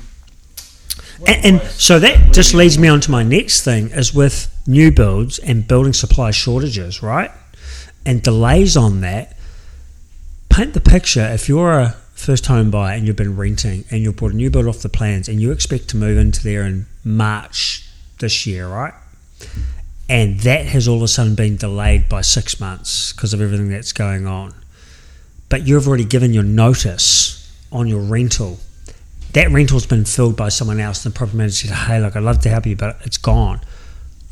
And, 1.26 1.46
and 1.46 1.62
so 1.72 2.00
that 2.00 2.18
Really 2.20 2.32
just 2.34 2.54
leads 2.54 2.78
me 2.78 2.90
on 2.90 3.00
to 3.02 3.12
my 3.12 3.24
next 3.24 3.62
thing 3.64 3.92
is 3.92 4.14
with 4.14 4.53
new 4.66 4.92
builds 4.92 5.40
and 5.40 5.68
building 5.68 5.94
supply 5.94 6.32
shortages, 6.32 7.04
right? 7.04 7.32
And 8.06 8.22
delays 8.22 8.78
on 8.78 9.02
that. 9.02 9.38
Paint 10.50 10.74
the 10.74 10.82
picture. 10.82 11.26
If 11.26 11.50
you're 11.50 11.80
a 11.80 11.96
first 12.14 12.46
home 12.46 12.72
buyer 12.72 12.96
and 12.96 13.08
you've 13.08 13.16
been 13.16 13.36
renting 13.36 13.84
and 13.92 14.02
you've 14.02 14.16
bought 14.18 14.32
a 14.32 14.36
new 14.36 14.50
build 14.50 14.68
off 14.68 14.80
the 14.80 14.90
plans 14.90 15.28
and 15.28 15.42
you 15.42 15.52
expect 15.52 15.90
to 15.90 15.98
move 15.98 16.18
into 16.18 16.44
there 16.44 16.64
in 16.64 16.86
March 17.04 17.88
this 18.20 18.46
year, 18.46 18.68
right? 18.68 18.94
And 20.10 20.40
that 20.42 20.66
has 20.68 20.88
all 20.88 20.98
of 20.98 21.04
a 21.04 21.08
sudden 21.08 21.36
been 21.36 21.58
delayed 21.58 22.08
by 22.08 22.22
six 22.22 22.60
months 22.60 23.14
because 23.14 23.34
of 23.34 23.42
everything 23.42 23.70
that's 23.70 23.94
going 23.94 24.28
on. 24.28 24.54
But 25.50 25.68
you've 25.68 25.88
already 25.88 26.06
given 26.06 26.34
your 26.34 26.44
notice 26.44 27.52
on 27.72 27.88
your 27.88 28.02
rental. 28.02 28.60
That 29.34 29.50
rental's 29.50 29.86
been 29.86 30.06
filled 30.06 30.38
by 30.38 30.50
someone 30.50 30.80
else, 30.80 31.04
and 31.04 31.14
the 31.14 31.18
property 31.18 31.38
manager 31.38 31.68
said, 31.68 31.76
Hey, 31.76 32.00
look, 32.00 32.16
I'd 32.16 32.24
love 32.24 32.40
to 32.42 32.50
help 32.50 32.66
you, 32.66 32.76
but 32.76 32.98
it's 33.04 33.18
gone. 33.18 33.62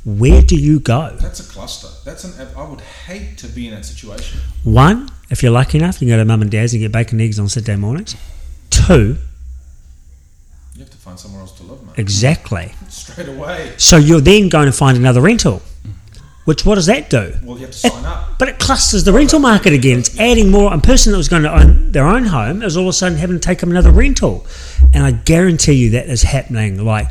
Where 0.03 0.41
do 0.41 0.55
you 0.55 0.79
go? 0.79 1.15
That's 1.19 1.39
a 1.47 1.51
cluster. 1.51 1.87
That's 2.03 2.23
an. 2.23 2.47
I 2.57 2.63
would 2.67 2.81
hate 2.81 3.37
to 3.39 3.47
be 3.47 3.67
in 3.67 3.75
that 3.75 3.85
situation. 3.85 4.39
One, 4.63 5.09
if 5.29 5.43
you're 5.43 5.51
lucky 5.51 5.77
enough, 5.77 6.01
you 6.01 6.07
can 6.07 6.15
go 6.15 6.17
to 6.17 6.25
mum 6.25 6.41
and 6.41 6.49
dad's 6.49 6.73
and 6.73 6.81
get 6.81 6.91
bacon 6.91 7.19
and 7.19 7.27
eggs 7.27 7.37
on 7.39 7.49
Saturday 7.49 7.75
mornings. 7.75 8.15
Two, 8.71 9.17
You 10.73 10.79
have 10.79 10.89
to 10.89 10.97
find 10.97 11.19
somewhere 11.19 11.41
else 11.41 11.51
to 11.59 11.63
live, 11.63 11.83
man. 11.85 11.93
exactly. 11.97 12.73
Straight 12.89 13.29
away. 13.29 13.73
So 13.77 13.97
you're 13.97 14.21
then 14.21 14.49
going 14.49 14.65
to 14.65 14.71
find 14.71 14.97
another 14.97 15.21
rental. 15.21 15.61
Which 16.45 16.65
what 16.65 16.75
does 16.75 16.87
that 16.87 17.11
do? 17.11 17.33
Well, 17.43 17.57
you 17.57 17.65
have 17.67 17.71
to 17.71 17.77
sign 17.77 18.03
up. 18.03 18.39
But 18.39 18.49
it 18.49 18.57
clusters 18.57 19.03
the 19.03 19.13
rental 19.13 19.39
market 19.39 19.73
again. 19.73 19.99
It's 19.99 20.17
adding 20.19 20.49
more. 20.49 20.73
A 20.73 20.79
person 20.79 21.11
that 21.11 21.17
was 21.17 21.29
going 21.29 21.43
to 21.43 21.53
own 21.55 21.91
their 21.91 22.07
own 22.07 22.25
home 22.25 22.63
is 22.63 22.75
all 22.75 22.83
of 22.85 22.89
a 22.89 22.93
sudden 22.93 23.19
having 23.19 23.35
to 23.35 23.39
take 23.39 23.61
up 23.61 23.69
another 23.69 23.91
rental. 23.91 24.47
And 24.91 25.03
I 25.03 25.11
guarantee 25.11 25.73
you 25.73 25.91
that 25.91 26.07
is 26.09 26.23
happening. 26.23 26.83
Like, 26.83 27.09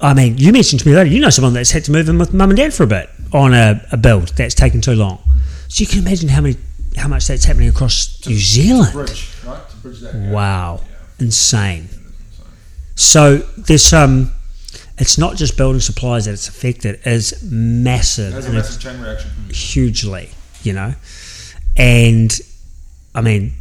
I 0.00 0.12
mean, 0.14 0.36
you 0.38 0.52
mentioned 0.52 0.80
to 0.80 0.88
me 0.88 0.94
later, 0.94 1.10
you 1.10 1.20
know 1.20 1.30
someone 1.30 1.54
that's 1.54 1.70
had 1.70 1.84
to 1.84 1.90
move 1.92 2.08
in 2.08 2.18
with 2.18 2.34
mum 2.34 2.50
and 2.50 2.56
dad 2.56 2.74
for 2.74 2.82
a 2.82 2.86
bit 2.86 3.08
on 3.32 3.54
a, 3.54 3.82
a 3.92 3.96
build 3.96 4.28
that's 4.36 4.54
taken 4.54 4.80
too 4.80 4.94
long. 4.94 5.18
So 5.68 5.80
you 5.82 5.86
can 5.86 6.00
imagine 6.00 6.28
how 6.28 6.42
many, 6.42 6.56
how 6.96 7.08
much 7.08 7.26
that's 7.26 7.44
happening 7.44 7.68
across 7.68 8.24
New 8.26 8.36
Zealand. 8.36 8.92
Bridge, 8.92 9.28
right? 9.46 9.68
To 9.70 9.76
bridge 9.76 10.00
that. 10.00 10.12
gap. 10.12 10.32
Wow, 10.32 10.80
Yeah. 10.82 11.24
insane. 11.24 11.88
So 12.94 13.38
there's 13.56 13.92
um 13.92 14.32
It's 14.98 15.18
not 15.18 15.36
just 15.36 15.56
building 15.58 15.80
supplies 15.80 16.24
that 16.26 16.32
it's 16.32 16.48
affected; 16.48 17.00
it's 17.04 17.42
massive. 17.42 18.32
A 18.34 18.50
massive 18.52 18.80
chain 18.80 19.00
reaction. 19.00 19.30
hugely, 19.50 20.30
you 20.62 20.72
know. 20.72 20.94
And 21.76 22.38
I 23.14 23.20
mean, 23.20 23.52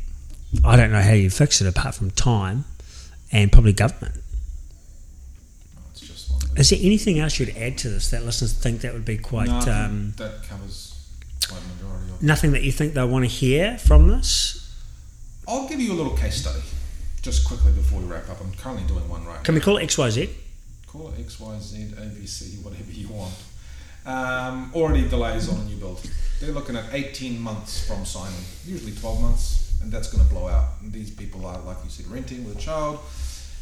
I 0.64 0.76
don't 0.78 0.92
know 0.92 1.02
how 1.02 1.12
you 1.14 1.30
fix 1.30 1.60
it 1.62 1.68
apart 1.68 1.96
from 1.96 2.12
time 2.12 2.64
and 3.32 3.52
probably 3.52 3.74
government. 3.74 4.16
It's 5.96 6.08
just 6.08 6.32
one. 6.32 6.42
Is 6.58 6.70
there 6.72 6.80
anything 6.82 7.20
else 7.20 7.40
you'd 7.40 7.56
add 7.58 7.78
to 7.80 7.90
this 7.90 8.10
that 8.10 8.24
listeners 8.26 8.52
think 8.54 8.82
that 8.82 8.94
would 8.94 9.06
be 9.06 9.18
quite 9.18 9.48
No, 9.48 9.60
um, 9.72 10.14
that 10.18 10.44
covers 10.44 10.94
quite 11.48 11.62
a 11.62 11.76
majority 11.76 12.12
of. 12.12 12.22
nothing 12.22 12.52
that 12.52 12.64
you 12.64 12.72
think 12.72 12.94
they'll 12.94 13.08
want 13.08 13.24
to 13.24 13.30
hear 13.32 13.78
from 13.78 14.08
this? 14.10 14.62
I'll 15.48 15.68
give 15.70 15.80
you 15.80 15.94
a 15.94 15.96
little 15.96 16.18
case 16.18 16.42
study, 16.42 16.62
just 17.22 17.48
quickly 17.48 17.72
before 17.72 18.00
we 18.02 18.06
wrap 18.06 18.30
up. 18.30 18.42
I'm 18.42 18.52
currently 18.54 18.86
doing 18.88 19.08
one 19.08 19.26
right 19.26 19.42
Can 19.44 19.54
now. 19.56 19.60
we 19.60 19.64
call 19.64 19.78
it 19.78 19.84
X 19.84 19.98
Y 19.98 20.10
Z? 20.10 20.30
Call 20.88 21.10
it 21.10 21.20
X, 21.20 21.40
Y, 21.40 21.60
Z, 21.60 21.94
A, 21.98 22.06
B, 22.08 22.26
C, 22.26 22.58
whatever 22.64 22.92
you 22.92 23.08
want. 23.10 23.34
Um, 24.06 24.72
already 24.76 25.08
delays 25.08 25.50
on 25.50 25.60
a 25.62 25.64
new 25.66 25.78
build. 25.78 26.02
They're 26.40 26.52
looking 26.52 26.76
at 26.76 26.86
18 26.94 27.40
months 27.40 27.88
from 27.88 28.06
signing, 28.06 28.36
usually 28.66 28.92
12 28.94 29.22
months, 29.22 29.74
and 29.82 29.92
that's 29.92 30.12
going 30.12 30.24
to 30.24 30.30
blow 30.34 30.48
out. 30.48 30.82
And 30.82 30.92
these 30.94 31.10
people 31.12 31.46
are, 31.46 31.60
like 31.62 31.78
you 31.84 31.90
said, 31.90 32.08
renting 32.08 32.46
with 32.46 32.58
a 32.58 32.60
child, 32.60 33.00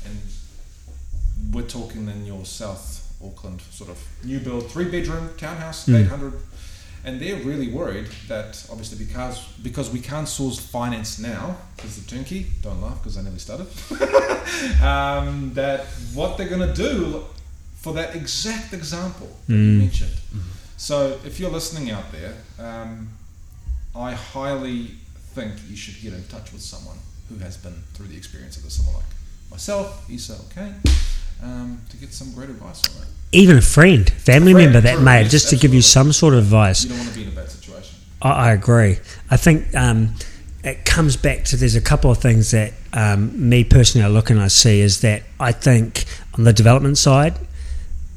and 0.06 0.18
we're 1.52 1.64
talking 1.64 2.08
in 2.08 2.26
your 2.26 2.46
South 2.46 3.14
Auckland 3.24 3.62
sort 3.62 3.90
of 3.90 3.98
new 4.24 4.40
build, 4.40 4.70
three 4.70 4.86
bedroom 4.90 5.30
townhouse, 5.38 5.88
800. 5.88 6.34
And 7.06 7.20
they're 7.20 7.36
really 7.44 7.70
worried 7.70 8.08
that 8.30 8.66
obviously 8.72 8.98
because 9.06 9.46
because 9.62 9.92
we 9.92 10.00
can't 10.00 10.28
source 10.28 10.58
finance 10.60 11.20
now 11.20 11.58
because 11.76 12.02
the 12.02 12.10
turnkey 12.10 12.46
don't 12.62 12.82
laugh 12.82 12.98
because 13.02 13.18
I 13.18 13.22
nearly 13.24 13.40
started. 13.40 13.68
Um, 14.82 15.52
that 15.56 15.86
what 16.14 16.38
they're 16.38 16.48
going 16.48 16.68
to 16.68 16.74
do 16.74 17.26
for 17.82 17.94
that 17.94 18.16
exact 18.16 18.72
example 18.74 19.28
that 19.48 19.54
you 19.56 19.80
mentioned. 19.80 20.12
So 20.78 21.20
if 21.26 21.40
you're 21.40 21.50
listening 21.50 21.92
out 21.92 22.06
there, 22.12 22.34
um, 22.60 23.10
I 23.96 24.14
highly 24.14 24.92
think 25.34 25.54
you 25.70 25.76
should 25.76 26.02
get 26.02 26.14
in 26.14 26.24
touch 26.28 26.54
with 26.54 26.62
someone 26.62 26.98
who 27.30 27.38
has 27.40 27.58
been 27.58 27.74
through 27.94 28.08
the 28.08 28.18
experience 28.18 28.58
of 28.58 28.64
this, 28.64 28.76
someone 28.76 28.96
like 28.96 29.06
myself, 29.52 30.10
Isa, 30.10 30.38
okay, 30.52 30.72
um, 31.42 31.82
to 31.90 31.98
get 31.98 32.14
some 32.14 32.32
great 32.34 32.50
advice 32.50 32.88
on 32.90 33.02
that. 33.02 33.08
Even 33.32 33.58
a 33.58 33.62
friend, 33.62 34.10
family 34.12 34.52
A 34.52 34.56
friend, 34.56 34.74
member 34.74 34.82
that 34.82 35.02
may, 35.02 35.24
just 35.24 35.50
to 35.50 35.56
give 35.56 35.74
you 35.74 35.82
some 35.82 36.14
sort 36.14 36.34
of 36.34 36.42
advice. 36.42 36.84
You 36.84 36.90
don't 36.90 37.00
want 37.00 37.10
to 37.10 37.16
be 37.16 37.24
in 37.24 37.30
a 37.30 37.32
bad 37.32 37.50
situation. 37.50 37.96
I, 38.22 38.30
I 38.30 38.52
agree. 38.52 38.98
I 39.32 39.38
think 39.38 39.74
um, 39.76 40.14
it 40.64 40.86
comes 40.86 41.18
back 41.18 41.44
to 41.46 41.58
there's 41.58 41.76
a 41.76 41.82
couple 41.82 42.12
of 42.12 42.20
things 42.20 42.52
that 42.52 42.74
um, 42.94 43.50
me 43.50 43.64
personally 43.64 44.06
I 44.06 44.10
look 44.10 44.30
and 44.30 44.40
I 44.40 44.48
see 44.48 44.82
is 44.82 45.02
that 45.02 45.24
I 45.40 45.52
think 45.52 46.06
on 46.38 46.44
the 46.44 46.54
development 46.54 46.98
side, 46.98 47.38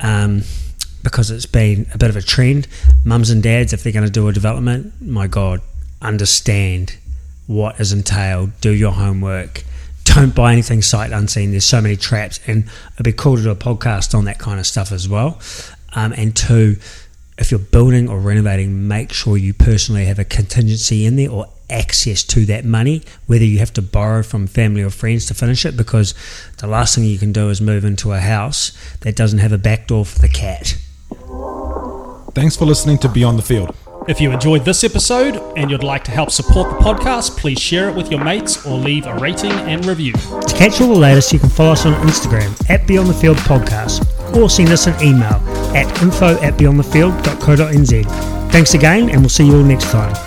um, 0.01 0.43
because 1.03 1.31
it's 1.31 1.47
been 1.47 1.87
a 1.95 1.99
bit 1.99 2.11
of 2.11 2.17
a 2.17 2.23
trend, 2.23 2.69
mums 3.05 3.31
and 3.31 3.43
dads, 3.43 3.73
if 3.73 3.83
they're 3.83 3.93
going 3.93 4.05
to 4.05 4.11
do 4.11 4.29
a 4.29 4.33
development, 4.33 5.01
my 5.01 5.27
God, 5.27 5.61
understand 6.03 6.99
what 7.47 7.81
is 7.81 7.93
entailed, 7.93 8.61
do 8.61 8.71
your 8.71 8.93
homework. 8.93 9.63
Don't 10.15 10.35
buy 10.35 10.53
anything 10.53 10.83
sight 10.83 11.13
unseen. 11.13 11.51
There's 11.51 11.65
so 11.65 11.81
many 11.81 11.97
traps, 11.97 12.41
and 12.47 12.65
it'd 12.95 13.05
be 13.05 13.13
cool 13.13 13.37
to 13.37 13.43
do 13.43 13.51
a 13.51 13.57
podcast 13.57 14.15
on 14.17 14.25
that 14.27 14.39
kind 14.39 14.59
of 14.59 14.67
stuff 14.67 14.93
as 14.93 15.09
well. 15.09 15.41
Um, 15.95 16.13
and 16.13 16.35
two, 16.35 16.77
if 17.39 17.51
you're 17.51 17.59
building 17.59 18.09
or 18.09 18.19
renovating, 18.19 18.89
make 18.89 19.13
sure 19.13 19.37
you 19.37 19.53
personally 19.53 20.07
have 20.07 20.19
a 20.19 20.25
contingency 20.25 21.05
in 21.05 21.17
there 21.17 21.31
or 21.31 21.47
access 21.69 22.23
to 22.23 22.47
that 22.47 22.65
money, 22.65 23.03
whether 23.27 23.45
you 23.45 23.59
have 23.59 23.73
to 23.75 23.83
borrow 23.83 24.23
from 24.23 24.47
family 24.47 24.83
or 24.83 24.91
friends 24.91 25.27
to 25.27 25.35
finish 25.35 25.67
it, 25.67 25.77
because 25.77 26.15
the 26.59 26.67
last 26.67 26.95
thing 26.95 27.05
you 27.05 27.19
can 27.19 27.33
do 27.33 27.51
is 27.51 27.61
move 27.61 27.85
into 27.85 28.13
a 28.13 28.21
house 28.21 28.73
that 29.01 29.17
doesn't 29.17 29.41
have 29.41 29.53
a 29.53 29.59
back 29.59 29.89
door 29.89 30.07
for 30.07 30.21
the 30.21 30.29
cat. 30.29 30.79
Thanks 32.33 32.57
for 32.57 32.65
listening 32.65 32.99
to 32.99 33.09
Beyond 33.09 33.39
the 33.39 33.43
Field. 33.43 33.75
If 34.09 34.21
you 34.21 34.31
enjoyed 34.31 34.65
this 34.65 34.85
episode 34.85 35.37
and 35.57 35.69
you'd 35.69 35.83
like 35.83 36.05
to 36.05 36.13
help 36.13 36.31
support 36.31 36.71
the 36.71 36.77
podcast, 36.85 37.37
please 37.37 37.59
share 37.59 37.89
it 37.89 37.97
with 37.97 38.09
your 38.11 38.23
mates 38.23 38.65
or 38.65 38.79
leave 38.79 39.05
a 39.07 39.15
rating 39.17 39.51
and 39.51 39.85
review. 39.85 40.13
To 40.13 40.55
catch 40.57 40.81
all 40.81 40.89
the 40.89 40.99
latest, 40.99 41.33
you 41.33 41.41
can 41.41 41.49
follow 41.49 41.73
us 41.73 41.85
on 41.85 41.95
Instagram 42.07 42.71
at 42.71 42.87
Beyond 42.87 43.09
the 43.09 43.15
Field 43.15 43.37
Podcast 43.39 44.07
or 44.37 44.49
send 44.49 44.69
us 44.69 44.87
an 44.87 44.95
email 45.03 45.43
at 45.75 46.03
info 46.03 46.41
at 46.41 46.55
beyondthefield.co.nz. 46.55 48.53
Thanks 48.53 48.75
again, 48.75 49.11
and 49.11 49.21
we'll 49.21 49.29
see 49.29 49.47
you 49.47 49.57
all 49.57 49.65
next 49.65 49.91
time. 49.91 50.26